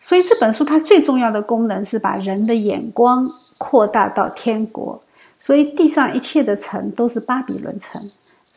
[0.00, 5.02] 所以这本书它最重要的功能是把人的眼光扩大到天国。
[5.38, 8.10] 所以地上一切的城都是巴比伦城，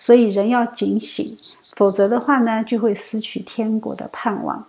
[0.05, 1.25] 所以人要警醒，
[1.77, 4.65] 否则的话呢，就会失去天国的盼望。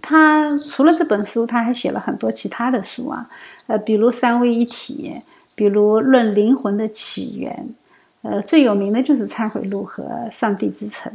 [0.00, 3.30] 他除了这本书，他还写了很多其他的书啊，
[3.68, 5.14] 呃，比如三位一体，
[5.54, 7.68] 比如论灵魂的起源。
[8.22, 10.02] 呃，最有名的就是《忏悔录》和
[10.32, 11.12] 《上帝之城》，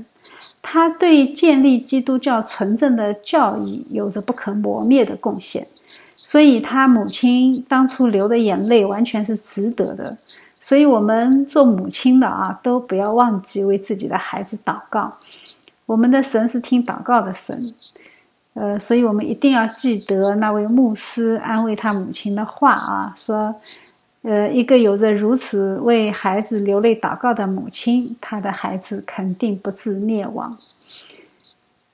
[0.61, 5.67] 他对建立基督教纯正的教义有着不可磨灭的贡献，
[6.15, 10.17] 所以他母亲当初流的眼泪完全是值得的。
[10.67, 15.13] 所以，我们做母亲的啊，都不要忘记为自己的孩子祷告。
[15.85, 17.73] 我们的神是听祷告的神，
[18.53, 23.55] 呃，所以我们一定要记得那位牧师安慰他母亲的话啊，说。
[24.23, 30.57] 呃，一个有着如此为孩子流泪祷告的母亲，她的孩子肯定不致灭亡。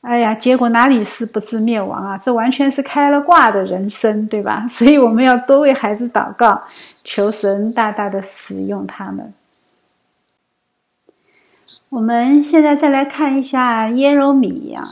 [0.03, 2.17] 哎呀，结果哪里是不致灭亡啊？
[2.17, 4.65] 这完全是开了挂的人生，对吧？
[4.67, 6.61] 所以我们要多为孩子祷告，
[7.05, 9.33] 求神大大的使用他们。
[11.87, 14.83] 我们现在再来看一下耶柔米啊，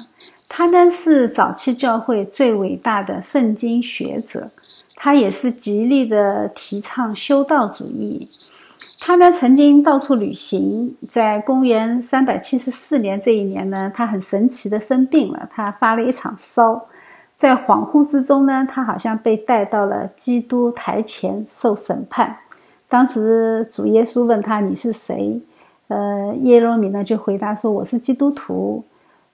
[0.48, 4.50] 他呢是早期教会最伟大的圣经学者，
[4.96, 8.30] 他也是极力的提倡修道主义。
[9.04, 16.86] 他呢曾经到处旅行，在公元三百七十四年这一年呢，他很神奇的生病了，他发了一场烧，
[17.36, 22.38] 在恍惚之中呢，他好像被带到了基督台前受审判。
[22.88, 25.42] 当时主耶稣问他：“你是谁？”
[25.90, 28.84] 呃，耶罗米呢就回答说：“我是基督徒。”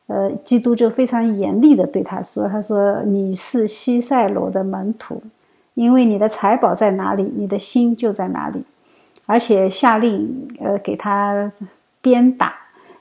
[0.08, 5.22] 呃，基督就非常严厉的对他说：“他说你是西塞罗的门徒，
[5.74, 8.64] 因为你的财宝在哪里，你的心就在哪里。”
[9.28, 11.52] 而且下令，呃，给他
[12.02, 12.56] 鞭打。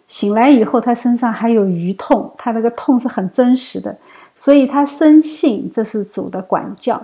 [0.06, 3.96] 醒来以后，他身上还有余痛，他那个痛是很真实的，
[4.34, 7.00] 所以他深信这是主的管教。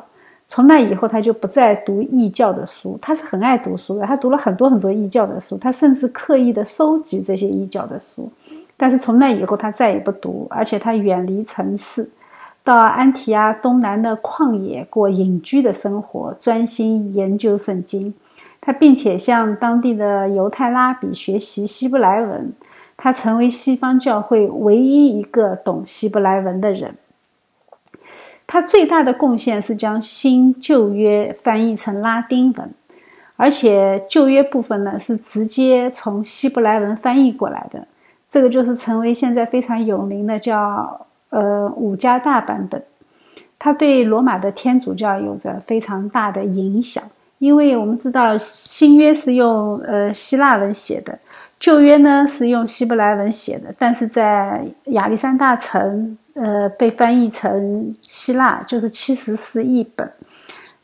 [0.46, 2.98] 从那以后，他就不再读异教的书。
[3.00, 8.30] 他是很爱读书的，他读了很多很多异教的书，他甚至刻意的收集这些异教的书。
[8.76, 12.10] 但是从那以后，他再也不读，而且他远离城市，
[12.62, 18.12] 到安提阿东南的旷野过隐居的生活，专心研究圣经。
[18.64, 22.52] 他并且向当地的犹太拉比学习希伯来文，
[22.96, 26.94] 他成为西方教会唯一一个懂希伯来文的人。
[28.46, 32.70] 他最大的贡献是将新旧约翻译成拉丁文，
[33.34, 37.88] 而且旧约部分呢是直接从希伯来文翻译过来的。
[38.30, 42.80] 这个就是成为现在非常有名的叫呃五加大版本。
[43.58, 47.02] 他对罗马的天主教有着非常大的影响。
[47.43, 51.18] 因为我们知道新约是用呃希腊文写的，
[51.59, 60.09] 旧约呢是用希伯来文写的，但是在亚历山大城呃被翻译成希腊，就是七十四译本。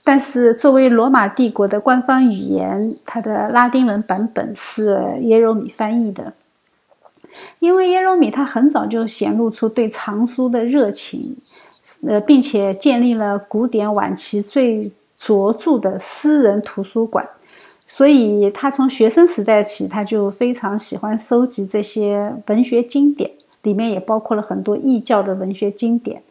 [0.03, 6.33] 但是作为罗马帝国的官方语言，它的拉丁文版本是耶柔米翻译的。
[7.61, 11.37] 因为耶柔米他很早就显露出对藏书的热情，
[12.09, 14.91] 呃，并且建立了古典晚期最。
[15.19, 17.29] 卓著的私人图书馆，
[17.87, 23.31] 所以他从学生时代起，他就非常喜欢收集这些文学经典，
[23.62, 26.23] 里面也包括了很多异教的文学经典。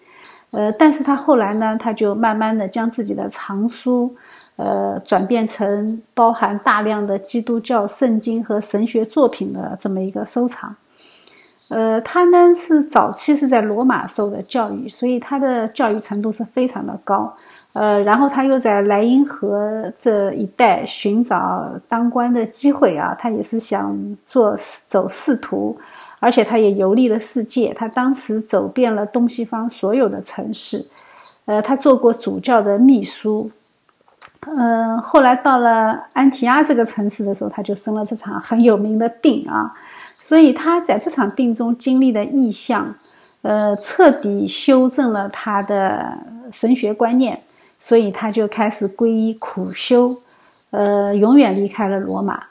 [0.51, 4.15] 呃，但是他后来呢，他就慢慢的将自己的藏书，
[4.55, 10.73] 呃，转变成包含大量的基督教圣经和神学作品的这么一个收藏。
[11.69, 17.35] 呃，他呢是早期是在罗马受的教育，所以他的教育程度是非常的高。
[17.78, 24.55] 呃，然后他又在莱茵河这一带寻找当官的机会啊，他也是想做
[24.89, 25.78] 走仕途，
[26.19, 27.71] 而且他也游历了世界。
[27.75, 30.84] 他当时走遍了东西方所有的城市，
[31.45, 33.51] 呃，他做过主教的秘书。
[34.47, 39.71] 嗯，后来到了安提阿这个城市的时候，他就生了这场很有名的病啊，
[40.17, 42.95] 所以他在这场病中经历的异象，
[43.43, 46.17] 呃，彻底修正了他的
[46.51, 47.39] 神学观念。
[47.80, 50.15] 所以他就开始皈依苦修，
[50.71, 52.41] 呃，永远离开了罗马，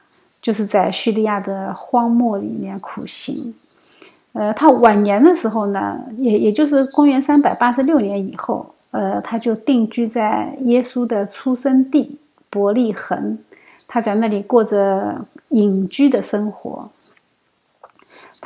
[0.41, 3.55] 就是在叙利亚的荒漠里面苦行。
[4.33, 12.18] 呃，他晚年的时候呢，也也就是公元三百八十六年以后，呃，他就定居在耶稣的出生地
[12.51, 13.39] 伯利恒，
[13.89, 15.14] 他在那里过着
[15.49, 16.89] 隐居的生活。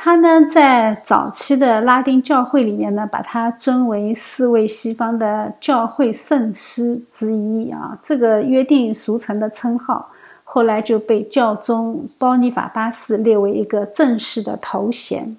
[0.03, 7.95] 他呢，在早期的拉丁教会里面呢，把他尊为四位西方的教会圣师之一啊。
[8.03, 10.09] 这个约定俗成的称号，
[10.43, 15.37] 后来就被教宗包尼法八世列为一个正式的头衔。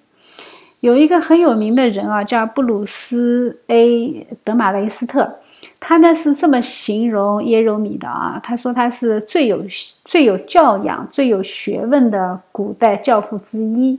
[0.78, 5.28] 有一个很有名的人啊，叫布鲁斯 ·A· 德马雷斯特，
[5.80, 9.64] 他呢是这么形容耶柔米的啊，他说他是最有
[10.04, 13.98] 最有教养、最有学问的古代教父之一。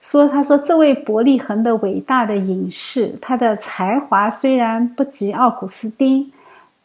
[0.00, 6.32] 说：“他说，这位伯利恒的伟大的隐士，他的才华虽然不及奥古斯丁，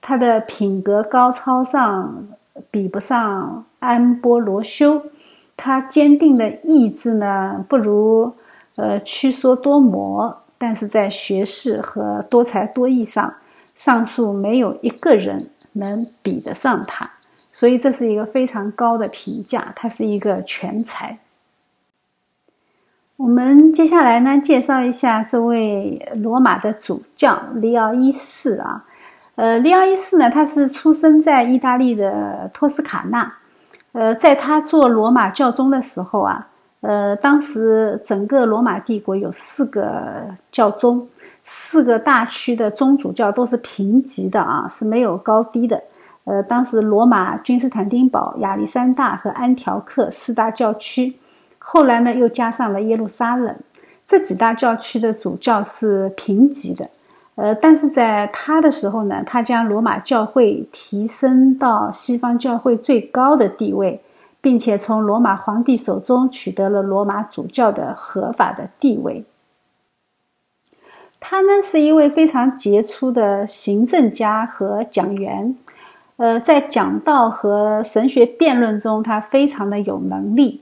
[0.02, 2.28] 他的品格高超上
[2.70, 5.02] 比不上安波罗修，
[5.56, 8.34] 他坚定的意志呢，不如
[8.76, 13.34] 呃屈缩多摩，但是在学识和多才多艺上，
[13.78, 17.10] 上述没有一个人能比得上他，
[17.54, 21.18] 所以这是一个非常高的评价，他是一个全才。”
[23.18, 28.84] 我们接下来呢，介绍一下这位罗马的主教利奥一世啊。
[29.36, 33.26] 呃，利奥一世呢，他是出生在意大利的托斯卡纳。
[33.94, 36.46] 呃，在他做罗马教宗的时候啊，
[36.82, 41.08] 呃，当时整个罗马帝国有四个教宗，
[41.42, 45.82] 四个大区的宗主教都是平级的啊，是没有高低的。
[46.26, 51.16] 呃，当时罗马、君士坦丁堡、亚历山大和安条克四大教区。
[51.68, 53.56] 后来呢，又加上了耶路撒冷，
[54.06, 56.88] 这几大教区的主教是平级的，
[57.34, 64.00] 呃，但是在他的时候呢，他将罗马教会提升到西方教会最高的地位，
[64.40, 69.26] 并且从罗马皇帝手中取得了罗马主教的合法的地位。
[71.20, 75.58] 他呢是一位非常杰出的行政家和讲员，
[76.18, 80.62] 呃，在讲道和神学辩论中，他非常的有能力。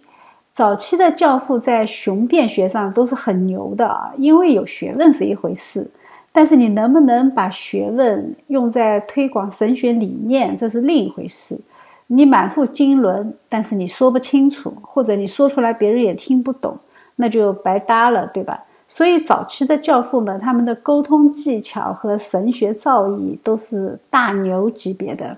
[0.54, 5.90] 早期的教父在雄辩学上都是很牛的啊，因为有学问是一回事，
[6.32, 11.60] 但是你能不能把学问用在推广神学理念，这是另一回事。
[12.06, 16.78] 你满腹经纶，但是你说不清楚，或者你说出来别人也听不懂，
[17.16, 18.64] 那就白搭了，对吧？
[18.88, 25.36] 所以早期的教父们，他们的沟通技巧和神学造诣都是大牛级别的。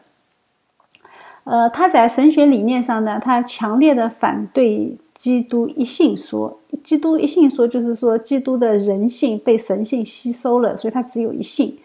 [1.45, 6.59] 呃，他在神学理念上呢，他强烈的反对基督一性说。
[6.83, 11.77] 基督一性说就是说，基督的人性被神性吸收了，所以他只有一性。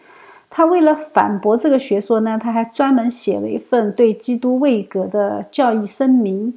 [0.49, 6.53] 他为了反驳这个学说呢，他还专门写了一份对基督位格的教义声明，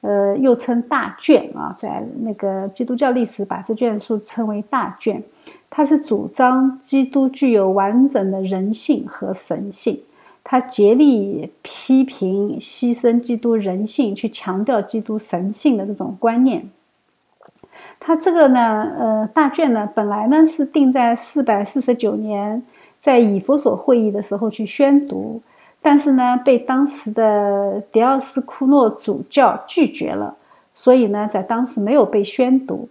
[0.00, 5.22] 呃，又称大卷啊，在那个基督教历史把这卷书称为大卷。
[5.70, 10.00] 他是主张基督具有完整的人性和神性。
[10.42, 16.70] 他竭力批评牺牲基督人性，去强调基督神性的这种观念。
[18.00, 22.62] 他这个呢，呃，大卷呢，本来呢是定在四百四十九年
[23.00, 25.42] 在以弗所会议的时候去宣读，
[25.82, 30.36] 但是呢，被当时的迪奥斯库诺主教拒绝了，
[30.72, 32.88] 所以呢，在当时没有被宣读。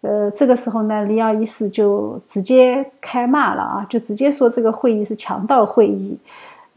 [0.00, 6.18] 呃，这个时候呢，里奥一世就直接开骂了啊，就直接说这个会议是强盗会议。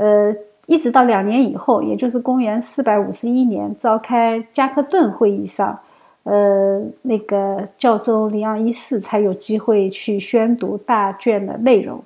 [0.02, 0.36] 呃，
[0.66, 5.78] 一直到两年以后，也就是公元四百五十一年召开加克顿会议上，
[6.24, 12.04] 呃，那个教宗里昂一世才有机会去宣读大卷的内容。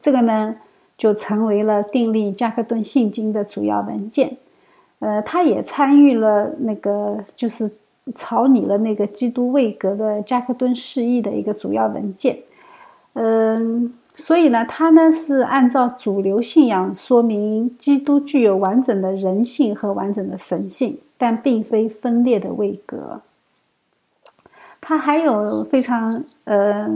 [0.00, 0.54] 这个呢，
[0.96, 4.36] 就成为了订立加克顿信经的主要文件。
[5.00, 7.68] 呃，他也参与了那个，就是
[8.14, 12.36] 草拟了那个基督位格的加克顿释义的一个主要文件。
[13.14, 13.92] 嗯。
[14.14, 23.22] 所以呢，他呢是按照主流信仰说明基督具有完整的人性和完整的神性，但并非分裂的位格。
[24.80, 26.88] 他还有非常呃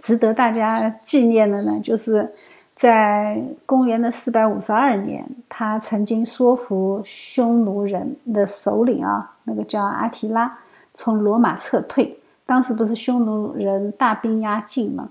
[0.00, 2.32] 值得大家纪念的呢，就是
[2.74, 10.58] 在公元的四百五十二年，他曾经说服匈奴人的首领啊，那个叫阿提拉，
[10.92, 12.18] 从罗马撤退。
[12.44, 15.10] 当时不是匈奴人大兵压境吗？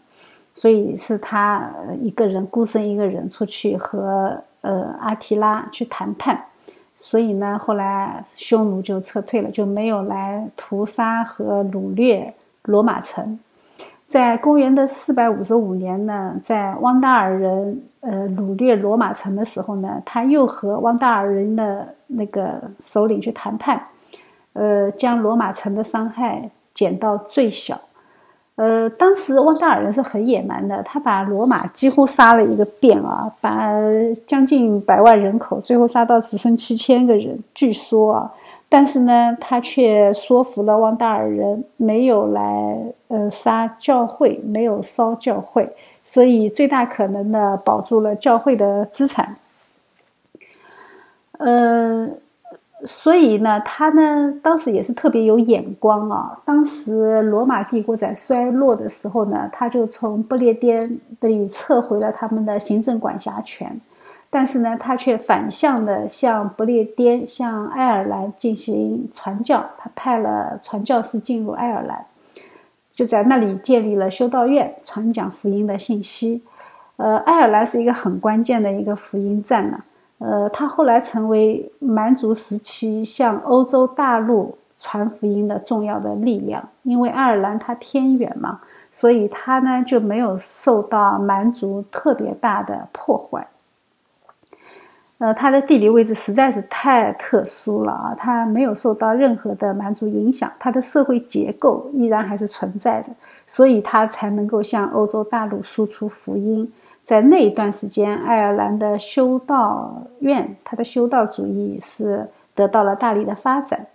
[0.57, 6.35] 所以是他一个人孤身一个人出去和呃阿提拉去谈判，
[6.95, 12.33] 所以呢，后来匈奴就撤退了，就没有来屠杀和掳掠
[12.63, 13.39] 罗马城。
[14.07, 23.79] 在公元的四百五十五年呢，在汪达尔人呃掳掠罗马城的时候呢，他又和汪达尔人的那个首领去谈判，
[24.53, 27.79] 呃，将罗马城的伤害减到最小。
[28.57, 33.69] 呃，当时汪达尔人是很野蛮的，他把罗马几乎杀了一个遍啊，把
[34.25, 37.37] 将近百万人口，最后杀到只剩七千个人。
[37.53, 38.33] 据说啊，
[38.67, 49.35] 但是呢，他却说服了汪达尔人，没有来呃杀教会，没有烧教会，所以最大可能的保住了教会的资产。
[51.37, 52.09] 呃。
[52.85, 56.37] 所以呢，他呢当时也是特别有眼光啊。
[56.45, 63.81] 当时罗马帝国在衰落的时候呢，他就从不列颠这里撤回了他们的行政管辖权，
[64.29, 69.65] 但是呢，他却反向的向不列颠、向爱尔兰进行传教。
[69.79, 72.05] 他派了传教士进入爱尔兰，
[72.93, 76.43] 就在那里建立了修道院，传讲福音的信息。
[76.97, 79.79] 呃，爱尔兰是一个很关键的一个福音站呢。
[80.19, 86.67] 呃，他后来成为蛮族时期向欧洲大陆传福音的重要的力量。
[86.83, 88.59] 因为爱尔兰它偏远嘛，
[88.91, 93.45] 所以它呢就没有受到蛮族特别大的破坏。
[95.19, 103.09] 呃，它的地理位置实在是太特殊了啊，它没有受到任何的蛮族影响，它的社会结构依然还是存在的，
[103.45, 106.71] 所以它才能够向欧洲大陆输出福音。
[107.07, 113.87] 在那一段时间，爱尔兰的修道院，它的修道主义是得到了大力的发展。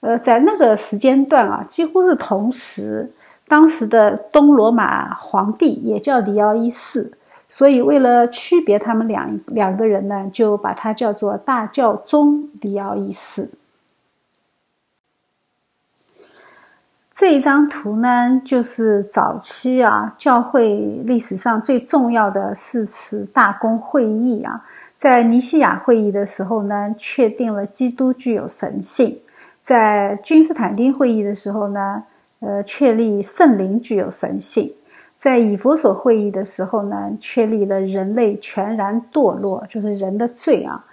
[0.00, 3.12] 呃，在那个时间段啊，几乎是同时，
[3.46, 7.12] 当时的东罗马皇帝也叫里奥一世，
[7.48, 13.48] 所以为了区别他们两两个人呢，就把他叫做大教宗里奥一世。
[17.14, 24.64] 这一张图呢，就是早期啊教会历史上最重要的四次大公会议啊。
[24.96, 29.18] 在尼西亚会议的时候呢，确定了基督具有神性；
[29.62, 32.02] 在君士坦丁会议的时候呢，
[32.40, 34.72] 呃，确立圣灵具有神性；
[35.16, 40.84] 在以弗所会议的时候呢，确立了人类全然堕落，就是人的罪啊。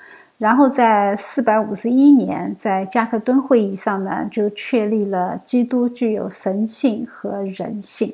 [0.42, 8.12] 然后在四百五十一年，在加克敦会议上呢，就确立了基督具有神性和人性。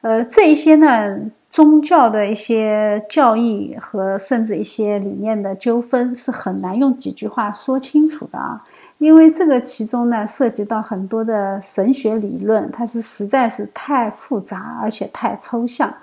[0.00, 1.20] 呃，这一些呢。
[1.54, 8.60] 宗教的一些教义和甚至一些理念的纠纷是很难用几句话说清楚的啊，
[8.98, 15.94] 因为这个其中呢涉及到很多的神学理论，它是实在是太复杂而且太抽象，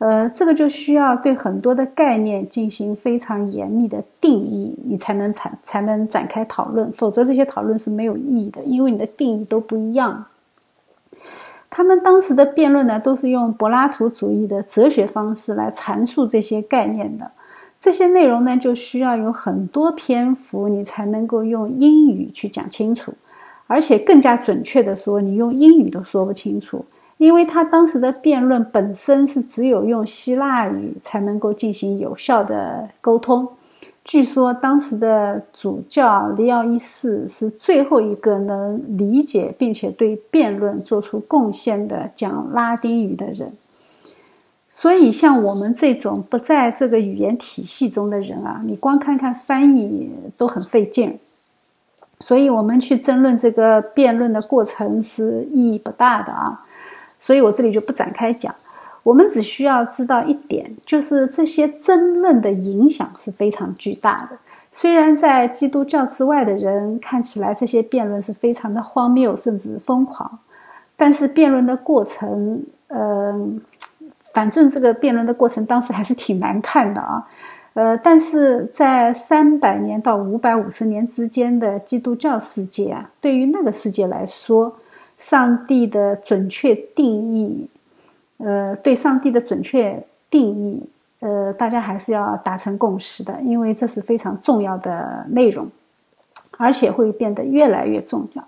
[0.00, 10.24] 呃，这个就需要对很多的概念进行非常严密的定义，你才能才才能展开讨论，否则这些讨论是没有意义的，因为你的定义都不一样。
[11.68, 17.30] 他们当时的辩论呢，都是用柏拉图主义的哲学方式来阐述这些概念的。
[17.78, 23.12] 这些内容呢，就需要有很多篇幅，你才能够用英语去讲清楚。
[23.66, 26.84] 而且更加准确的说，你用英语都说不清楚，
[27.20, 33.46] 因为他当时的辩论本身是只有用希腊语才能够进行有效的沟通。
[34.02, 43.52] 据说当时的主教黎奥一世是最后一个能理解并且对辩论做出贡献的讲拉丁语的人。
[44.70, 51.18] 所以，像我们这种不在这个语言体系中的人啊，你光看看翻译都很费劲。
[52.20, 56.64] 所以我们去争论这个辩论的过程是意义不大的啊。
[57.20, 58.52] 所以我这里就不展开讲。
[59.04, 64.36] 我们只需要知道一点，就是这些争论的影响是非常巨大的。
[64.72, 70.38] 虽然在基督教之外的人看起来这些辩论是非常的荒谬甚至疯狂，
[70.96, 73.60] 但是辩论的过程，嗯，
[74.32, 77.26] 反正这个辩论的过程当时还是挺难看的啊。
[77.72, 84.76] 呃，但是在三百年到五百五十年之间的基督教世界啊，对于那个世界来说，
[85.20, 87.68] 上帝的准确定义。
[88.38, 90.82] 呃，对上帝的准确定义，
[91.18, 95.68] 呃，大家还是要达成共识的，因为这是非常重要的内容，
[96.56, 98.42] 而且会变得越来越重要。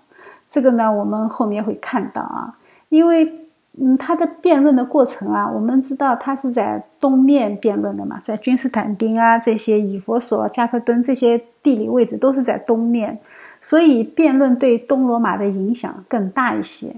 [0.49, 2.57] 这个呢，我们后面会看到啊，
[2.89, 3.31] 因为
[3.79, 13.19] 嗯，他的辩论的过程啊，我们知道他是在东面辩论的嘛，在君士坦丁啊这些以佛所、加克敦这些地理位置都是在东面，
[13.63, 16.93] 所以辩论对东罗马的影响更大一些。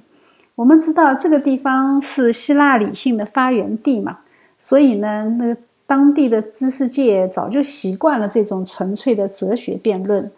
[0.55, 4.17] 我们知道这个地方是希腊理性的发源地嘛，
[4.57, 5.55] 所以呢，那
[5.85, 10.31] 当地的知识界早就习惯了这种纯粹的哲学辩论。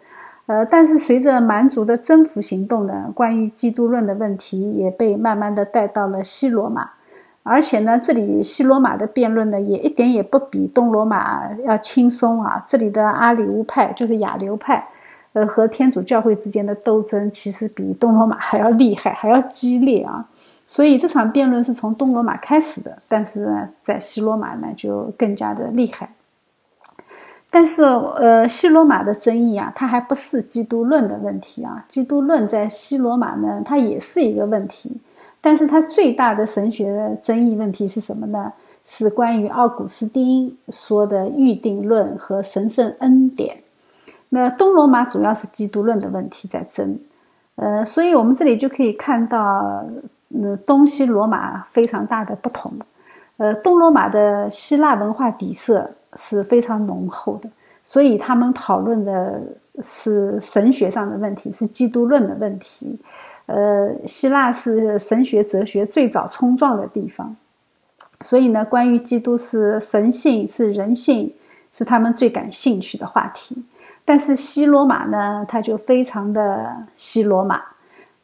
[0.44, 6.90] 呃，但是随着蛮族的征服行动呢，关于基督论的问题也被慢慢的带到了西罗马，
[7.42, 12.62] 而且呢，这里西罗马的辩论呢，也一点也不比东罗马要轻松啊。
[12.66, 14.86] 这里的阿里乌派就是亚流派。
[15.46, 20.26] 和天主教会之间的斗争其实比东罗马还要厉害，还要激烈啊！
[20.66, 26.10] 所以这场辩论是从东罗马开始的，但是呢，在西罗马呢就更加的厉害。
[27.50, 31.84] 但是，呃，西罗马的争议啊，它还不是基督论的问题啊。
[31.88, 35.00] 基督论在西罗马呢，它也是一个问题，
[35.40, 38.52] 但是它最大的神学的争议问题是什么呢？
[38.84, 43.56] 是关于奥古斯丁说的预定论和神圣恩典。
[44.30, 46.98] 那东罗马主要是基督论的问题在争，
[47.56, 49.84] 呃，所以我们这里就可以看到，
[50.42, 52.70] 呃，东西罗马非常大的不同，
[53.38, 57.48] 呃，东罗马的希腊文化底色是非常浓厚的，
[57.82, 59.40] 所以他们讨论的
[59.80, 63.00] 是神学上的问题，是基督论的问题，
[63.46, 67.34] 呃，希腊是神学哲学最早冲撞的地方，
[68.20, 71.32] 所以呢，关于基督是神性是人性，
[71.72, 73.64] 是他们最感兴趣的话题。
[74.08, 77.60] 但是西罗马呢，它就非常的西罗马，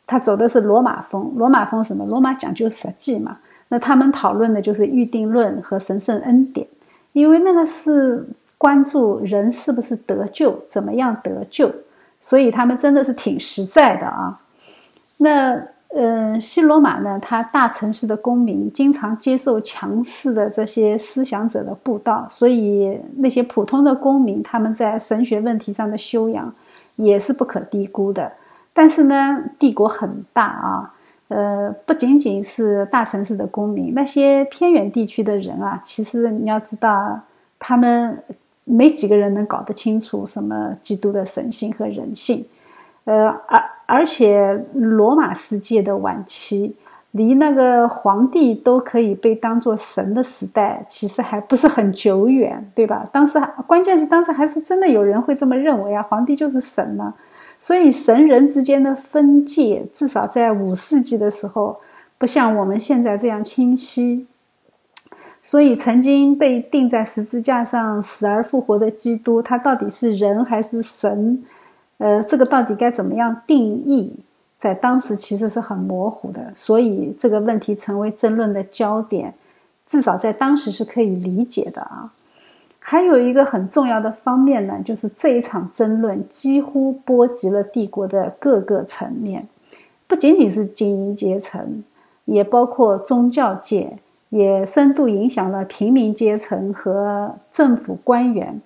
[0.07, 1.31] 它走的是罗马风。
[1.37, 2.07] 罗马风什么？
[2.07, 3.37] 罗马讲究实际嘛。
[3.69, 6.67] 那他们讨论的就是预定论和神圣恩典，
[7.13, 8.27] 因为那个是
[8.57, 11.71] 关注人是不是得救，怎么样得救，
[12.19, 14.41] 所以他们真的是挺实在的啊。
[15.19, 15.63] 那。
[15.97, 26.53] 嗯，西罗马呢，它大城市的公民经常接受强势的这些思想者的布道，所以那些普通的公民他们在神学问题上的修养
[26.97, 28.33] 也是不可低估的。
[28.73, 30.95] 但是呢，帝国很大啊，
[31.29, 37.21] 呃，不仅仅是大城市的公民，那些偏远地区的人啊，其实你要知道，
[37.61, 38.21] 他们
[38.65, 42.45] 没几个人能搞得清楚什么基督的神性和人性，
[43.05, 43.63] 呃，而。
[43.87, 46.77] 而且罗马世界的晚期，
[47.13, 53.05] 离那个皇帝都可以被当作神的时代，其实还不是很久远，对吧？
[53.13, 57.15] 当时关键是当时还是真的有人会这么认为啊，皇帝就是神呢。
[57.59, 61.81] 所以神人之间的分界，至少在五世纪的时候，
[62.19, 64.27] 不像我们现在这样清晰。
[65.41, 71.45] 所以，曾经被钉在十字架上死而复活的基督，他到底是人还是神？
[71.99, 74.13] 呃，这个到底该怎么样定义，
[74.59, 76.51] 在当时其实是很模糊的。
[76.55, 79.33] 所以，这个问题成为争论的焦点，
[79.87, 82.13] 至少在当时是可以理解的啊。
[82.79, 89.49] 还有一个很重要的方面呢，就是这一场争论几乎波及了帝国的各个层面，
[90.07, 91.83] 不仅仅是精英阶层，
[92.25, 93.99] 也包括宗教界。
[94.31, 98.61] 也深度影响了平民阶层和政府官员，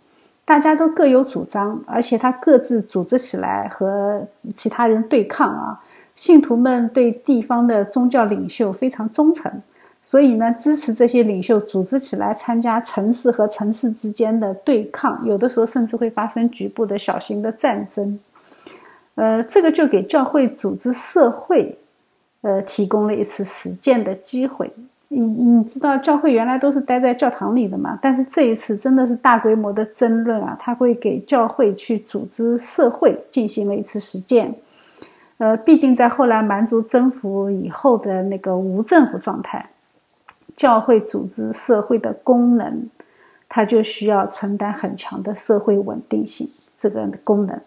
[0.48, 5.78] 大家都各有主张，而且他各自组织起来和其他人对抗啊。
[6.14, 9.52] 信徒们对地方的宗教领袖非常忠诚，
[10.00, 18.18] 所以呢，支持这些领袖组织起来参加城市和城市之间的对抗，有的时候甚至会发生局部的小型的战争。
[19.16, 21.76] 呃，这个就给教会组织社会，
[22.40, 24.72] 呃，提供了一次实践的机会。
[25.10, 27.98] 你你知道教会原来都是待在教堂里的嘛？
[28.02, 34.54] 但是这一次真的是大规模的争论啊，他会给教会去组织社会进行了一次实践。
[35.38, 39.70] 呃，毕竟在后来蛮族征服以后的那个无政府状态，
[40.56, 42.88] 教会组织社会的功能，
[43.48, 47.58] 它就需要承担很强的社会稳定性这个功能。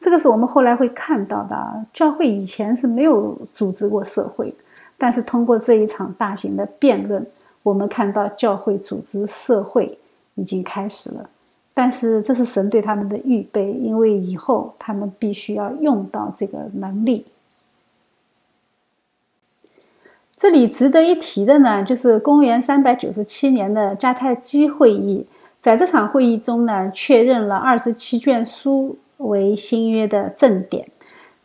[0.00, 4.56] 这个是我们后来会看到的，教会以前是没有组织过社会的。
[4.98, 7.24] 但是通过这一场大型的辩论，
[7.62, 9.96] 我们看到教会组织社会
[10.34, 11.30] 已经开始了。
[11.72, 17.24] 但是这是神对他们的预备，因为以后他们必须要用到这个能力。
[20.36, 25.24] 这里值得一提的呢，就是公元三百九十七年的迦太基会议，
[25.60, 30.88] 在这场会议中呢，确认了二十七卷书为新约的正典。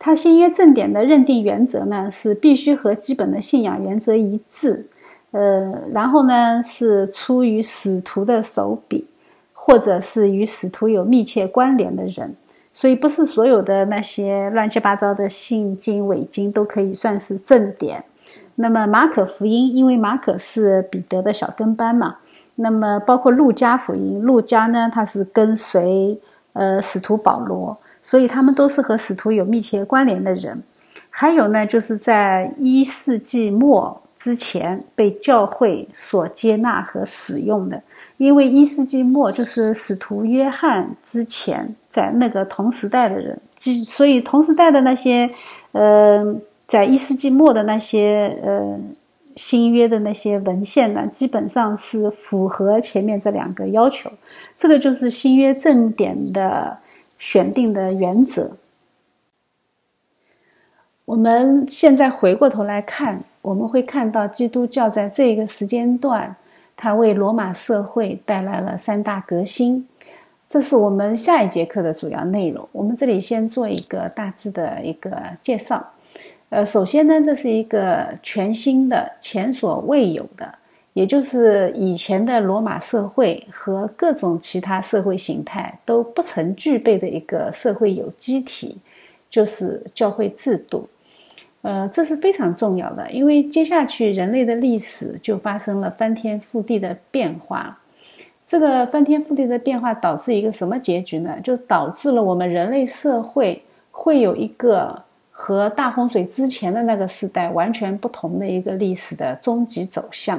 [0.04, 4.86] 他新约正典的认定原则呢，是必须和基本的信仰原则一致，
[5.30, 9.06] 呃，然后呢是出于使徒的手笔，
[9.54, 12.36] 或者是与使徒有密切关联的人，
[12.70, 18.04] 所以不是所有的那些乱七八糟的信经伪经都可以算是正典。
[18.56, 22.18] 那么马可福音，因为马可是彼得的小跟班嘛，
[22.56, 26.20] 那么包括路加福音，路加呢他是跟随
[26.52, 27.78] 呃使徒保罗。
[28.04, 30.62] 所以他们都是和使徒有密切关联的人，
[31.08, 37.82] 还有呢，就是在一世纪末之前被教会所接纳和使用的。
[38.18, 45.30] 因为一世纪末就是使徒约翰之前，在那个同时代的人，基所以同时代的那些，
[45.72, 46.36] 呃，
[46.68, 48.78] 在一世纪末的那些呃
[49.34, 54.12] 新约的那些文献呢，基本上是符合前面这两个要求。
[54.58, 56.76] 这个就是新约正典的。
[57.24, 58.58] 选定的原则。
[61.06, 66.36] 我们现在回过头来看，我们会看到基督教在这个时间段，
[66.76, 69.88] 它为罗马社会带来了三大革新。
[70.46, 72.68] 这是我们下一节课的主要内容。
[72.72, 75.92] 我们这里先做一个大致的一个介绍。
[76.50, 80.58] 呃，首先呢，这是一个全新的、前所未有的。
[80.94, 88.78] 也就是以前的罗马社会和各种其他社会形态都不曾具备的一个社会有机体，
[89.28, 90.88] 就是教会制度。
[91.62, 97.78] 呃，这是非常重要的，因为接下去人类的历史就发生了翻天覆地的变化。
[98.46, 101.40] 这个翻天覆地的变化导致一个什么结局呢？
[101.42, 110.38] 就导致了我们人类社会会有一个和大洪水之前的那个时代完全不同的一个历史的终极走向。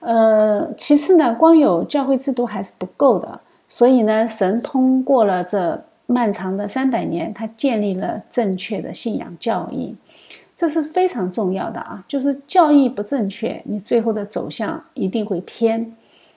[0.00, 9.94] 呃，其次呢，光有教会制度还是不够的，所以呢，神通过了这漫长的三百年，他建立了正确的信仰教义，
[10.56, 12.02] 这是非常重要的啊！
[12.08, 15.94] 就是教义不正确，你最后的走向一定会偏。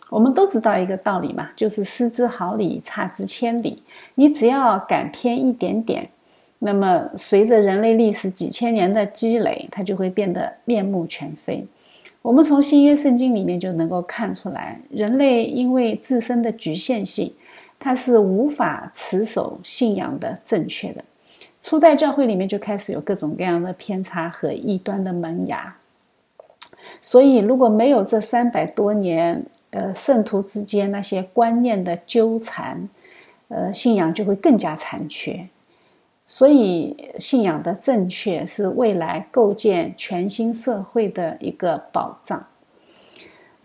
[0.10, 3.82] 我们都知道一个道理嘛，就是失之毫厘，差之千里。
[4.16, 6.08] 你只要敢偏一点点，
[6.60, 11.66] 那么随着人类历史几千年的积累，它就会变得面目全非。
[12.24, 17.34] 我们从新约圣经里面就能够看出来，人类因为自身的局限性，
[17.78, 21.04] 他是无法持守信仰的正确的。
[21.62, 25.76] 初代教会里面就开始有各种各样的偏差和异端的萌芽。
[27.02, 32.88] 所以，如果没有这三百多年，呃，圣徒之间那些观念的纠缠，
[33.50, 35.46] 呃，信仰就会更加残缺。
[36.26, 42.46] 所以信仰的正确是未来构建全新社会的一个保障。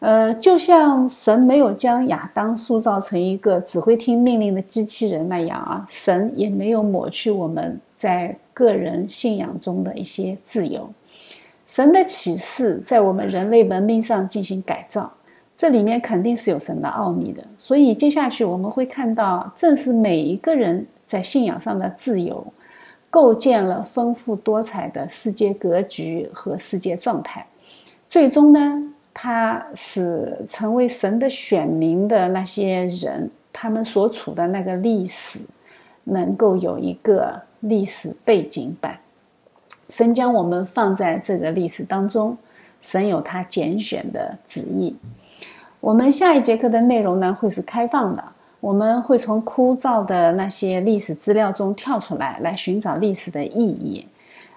[0.00, 10.88] 呃，就像神没有将亚当塑造成一个只会听命令的机器人那样啊，神也没有抹去我们在个人信仰中的一些自由。
[11.66, 15.12] 神的启示在我们人类文明上进行改造，
[15.56, 17.42] 这里面肯定是有神的奥秘的。
[17.58, 22.46] 所以接下去我们会看到，正是每一个人在信仰上的自由，
[23.10, 27.44] 构建了丰富多彩的世界格局和世界状态。
[28.08, 28.94] 最终呢？
[29.20, 35.40] 他使成为神的选民的那些人，他们所处的那个历史，
[36.04, 38.96] 能够有一个历史背景板。
[39.88, 42.38] 神将我们放在这个历史当中，
[42.80, 44.94] 神有他拣选的旨意。
[45.80, 48.22] 我们下一节课的内容呢，会是开放的，
[48.60, 54.06] 我们会从枯燥的那些历史资料中跳出来，来寻找历史的意义。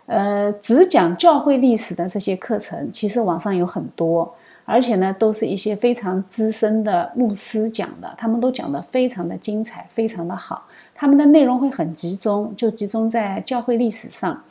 [0.07, 4.33] 呃，只讲教会历史的这些课程，其实网上有很多。
[4.63, 10.63] 而且呢，都是一些非常资深的牧师讲的，他们都讲的非常的精彩，非常的好。
[10.93, 14.41] 他们的内容会很集中，就集中在教会历史上。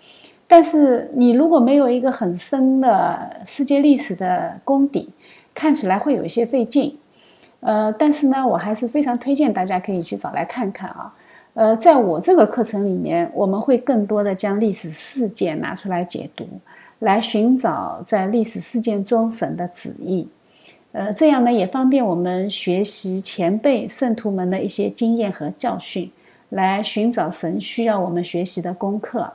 [0.46, 5.08] 但是你如果没有一个很深的世界历史的功底，
[5.54, 6.98] 看起来会有一些费劲。
[7.60, 11.14] 呃，但是呢，我还是非常推荐大家可以去找来看看啊。
[11.54, 16.46] 呃，在我这个课程里面，我们会更多的将历史事件拿出来解读。
[17.00, 20.28] 来寻找在历史事件中神的旨意，
[20.92, 26.12] 呃，这样呢也方便我们学习前辈圣徒们的一些经验和教训，
[26.50, 29.32] 来寻找神需要我们学习的功课，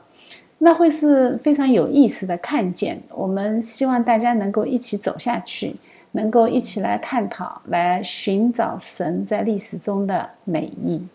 [0.58, 3.02] 那会是非常有意思的看见。
[3.12, 5.74] 我们希望大家能够一起走下去，
[6.16, 11.06] 能够一起来探讨，来寻找神在历史中的美意。